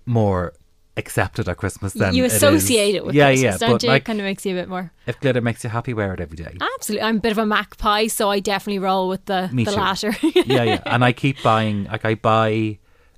more 0.06 0.54
accepted 1.00 1.50
at 1.50 1.58
Christmas 1.58 1.94
then. 1.94 2.14
you 2.14 2.24
it 2.26 2.32
associate 2.32 2.94
it 2.96 3.04
with 3.06 3.16
yeah, 3.16 3.30
Christmas, 3.30 3.42
yeah. 3.44 3.58
don't 3.58 3.72
but 3.76 3.84
you? 3.84 3.90
like, 3.90 4.04
it 4.04 4.06
kind 4.06 4.20
of 4.20 4.26
makes 4.26 4.46
you 4.46 4.52
a 4.56 4.60
bit 4.62 4.70
more. 4.70 4.92
if 5.08 5.20
glitter 5.20 5.42
makes 5.42 5.64
you 5.64 5.70
happy, 5.72 5.94
wear 5.94 6.14
it 6.14 6.20
every 6.20 6.38
day. 6.38 6.56
Absolutely, 6.76 7.02
I'm 7.04 7.18
a 7.18 7.20
bit 7.20 7.32
of 7.32 7.38
a 7.40 7.46
magpie, 7.46 8.08
so 8.08 8.30
I 8.30 8.40
definitely 8.40 8.80
roll 8.80 9.10
with 9.10 9.26
the 9.26 9.50
Me 9.52 9.64
the 9.66 9.72
too. 9.72 9.78
latter. 9.78 10.16
yeah, 10.46 10.64
yeah. 10.64 10.82
And 10.86 11.04
I 11.04 11.12
keep 11.12 11.42
buying. 11.42 11.86
Like 11.86 12.06
I 12.06 12.14
buy 12.16 12.78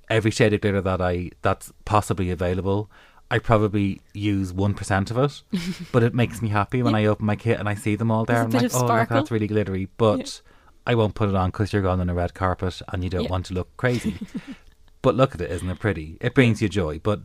every 0.10 0.32
shade 0.32 0.54
of 0.54 0.62
glitter 0.62 0.82
that 0.82 1.02
I 1.02 1.32
that's 1.42 1.72
possibly 1.86 2.32
available. 2.32 2.90
I 3.30 3.40
probably 3.40 4.02
use 4.14 4.52
one 4.52 4.74
percent 4.74 5.10
of 5.12 5.18
it, 5.18 5.42
but 5.92 6.04
it 6.04 6.14
makes 6.14 6.42
me 6.42 6.50
happy 6.50 6.84
when 6.84 6.96
I 6.96 7.06
open 7.06 7.26
my 7.26 7.36
kit 7.36 7.60
and 7.60 7.68
I 7.70 7.76
see 7.76 7.96
them 7.96 8.12
all 8.12 8.26
there. 8.26 8.46
There's 8.46 8.54
I'm 8.56 8.62
like, 8.62 8.74
oh, 8.76 8.78
look, 8.80 8.88
sparkle." 8.88 9.16
that's 9.16 9.32
really 9.32 9.48
glittery. 9.48 9.88
But 9.98 10.42
I 10.86 10.96
won't 10.96 11.16
put 11.16 11.30
it 11.30 11.36
on 11.36 11.50
because 11.52 11.72
you're 11.72 11.82
going 11.82 12.02
on 12.02 12.10
a 12.10 12.14
red 12.14 12.34
carpet 12.34 12.82
and 12.90 13.04
you 13.04 13.10
don't 13.10 13.24
Yeah. 13.24 13.30
want 13.30 13.46
to 13.48 13.54
look 13.54 13.76
crazy. 13.78 14.16
but 15.02 15.16
look 15.16 15.34
at 15.34 15.42
it, 15.42 15.50
isn't 15.52 15.70
it 15.70 15.80
pretty? 15.80 16.18
It 16.20 16.34
brings 16.34 16.62
you 16.62 16.68
joy, 16.70 17.00
but 17.00 17.22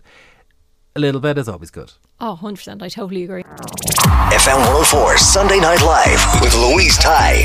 a 0.96 0.98
little 0.98 1.20
bit 1.20 1.38
is 1.38 1.48
always 1.48 1.70
good. 1.70 1.92
oh, 2.20 2.30
100 2.30 2.56
percent. 2.56 2.82
I 2.82 2.88
totally 2.88 3.24
agree. 3.24 3.44
FM 3.44 4.58
104 4.58 5.18
Sunday 5.18 5.60
Night 5.60 5.82
Live 5.82 6.40
with 6.40 6.54
Louise 6.54 6.96
Ty. 6.98 7.44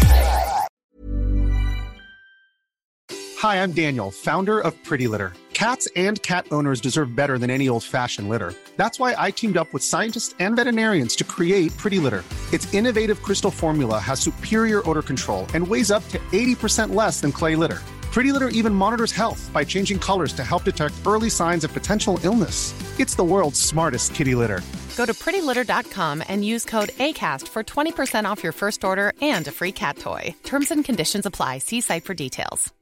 Hi, 3.40 3.62
I'm 3.64 3.72
Daniel, 3.72 4.12
founder 4.12 4.60
of 4.60 4.82
Pretty 4.84 5.08
Litter. 5.08 5.34
Cats 5.54 5.88
and 5.96 6.22
cat 6.24 6.46
owners 6.52 6.80
deserve 6.82 7.16
better 7.16 7.38
than 7.38 7.50
any 7.50 7.70
old 7.70 7.84
fashioned 7.84 8.30
litter. 8.30 8.54
That's 8.78 9.00
why 9.00 9.16
I 9.18 9.32
teamed 9.32 9.58
up 9.58 9.74
with 9.74 9.84
scientists 9.84 10.34
and 10.40 10.56
veterinarians 10.56 11.16
to 11.18 11.24
create 11.24 11.76
Pretty 11.78 12.00
Litter. 12.00 12.24
Its 12.54 12.72
innovative 12.74 13.22
crystal 13.22 13.52
formula 13.52 14.00
has 14.00 14.20
superior 14.20 14.88
odor 14.90 15.02
control 15.02 15.46
and 15.54 15.68
weighs 15.68 15.92
up 15.92 16.08
to 16.10 16.18
80% 16.32 16.94
less 16.96 17.20
than 17.22 17.32
clay 17.32 17.56
litter. 17.56 17.80
Pretty 18.12 18.34
Litter 18.34 18.50
even 18.50 18.74
monitors 18.74 19.13
health 19.13 19.50
by 19.54 19.63
changing 19.63 19.97
colors 19.97 20.34
to 20.34 20.43
help 20.43 20.65
detect 20.65 20.95
early 21.06 21.30
signs 21.30 21.63
of 21.63 21.71
potential 21.74 22.19
illness. 22.24 22.74
It's 23.00 23.15
the 23.15 23.24
world's 23.24 23.60
smartest 23.60 24.13
kitty 24.13 24.36
litter. 24.36 24.62
Go 24.97 25.06
to 25.06 25.13
prettylitter.com 25.13 26.21
and 26.28 26.43
use 26.43 26.65
code 26.65 26.89
ACAST 26.89 27.47
for 27.47 27.63
20% 27.63 28.26
off 28.26 28.43
your 28.43 28.52
first 28.52 28.84
order 28.84 29.13
and 29.21 29.47
a 29.47 29.52
free 29.52 29.71
cat 29.71 29.97
toy. 29.97 30.36
Terms 30.43 30.71
and 30.71 30.84
conditions 30.84 31.26
apply. 31.26 31.60
See 31.60 31.82
site 31.82 32.04
for 32.04 32.13
details. 32.13 32.74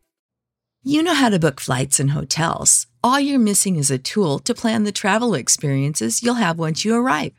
You 0.84 1.04
know 1.04 1.14
how 1.14 1.30
to 1.30 1.40
book 1.40 1.60
flights 1.60 2.00
and 2.00 2.12
hotels. 2.12 2.88
All 3.04 3.20
you're 3.20 3.38
missing 3.38 3.76
is 3.76 3.92
a 3.92 3.98
tool 4.00 4.40
to 4.40 4.54
plan 4.54 4.86
the 4.86 4.94
travel 4.94 5.34
experiences 5.34 6.24
you'll 6.24 6.36
have 6.36 6.58
once 6.58 6.86
you 6.86 6.96
arrive. 6.96 7.39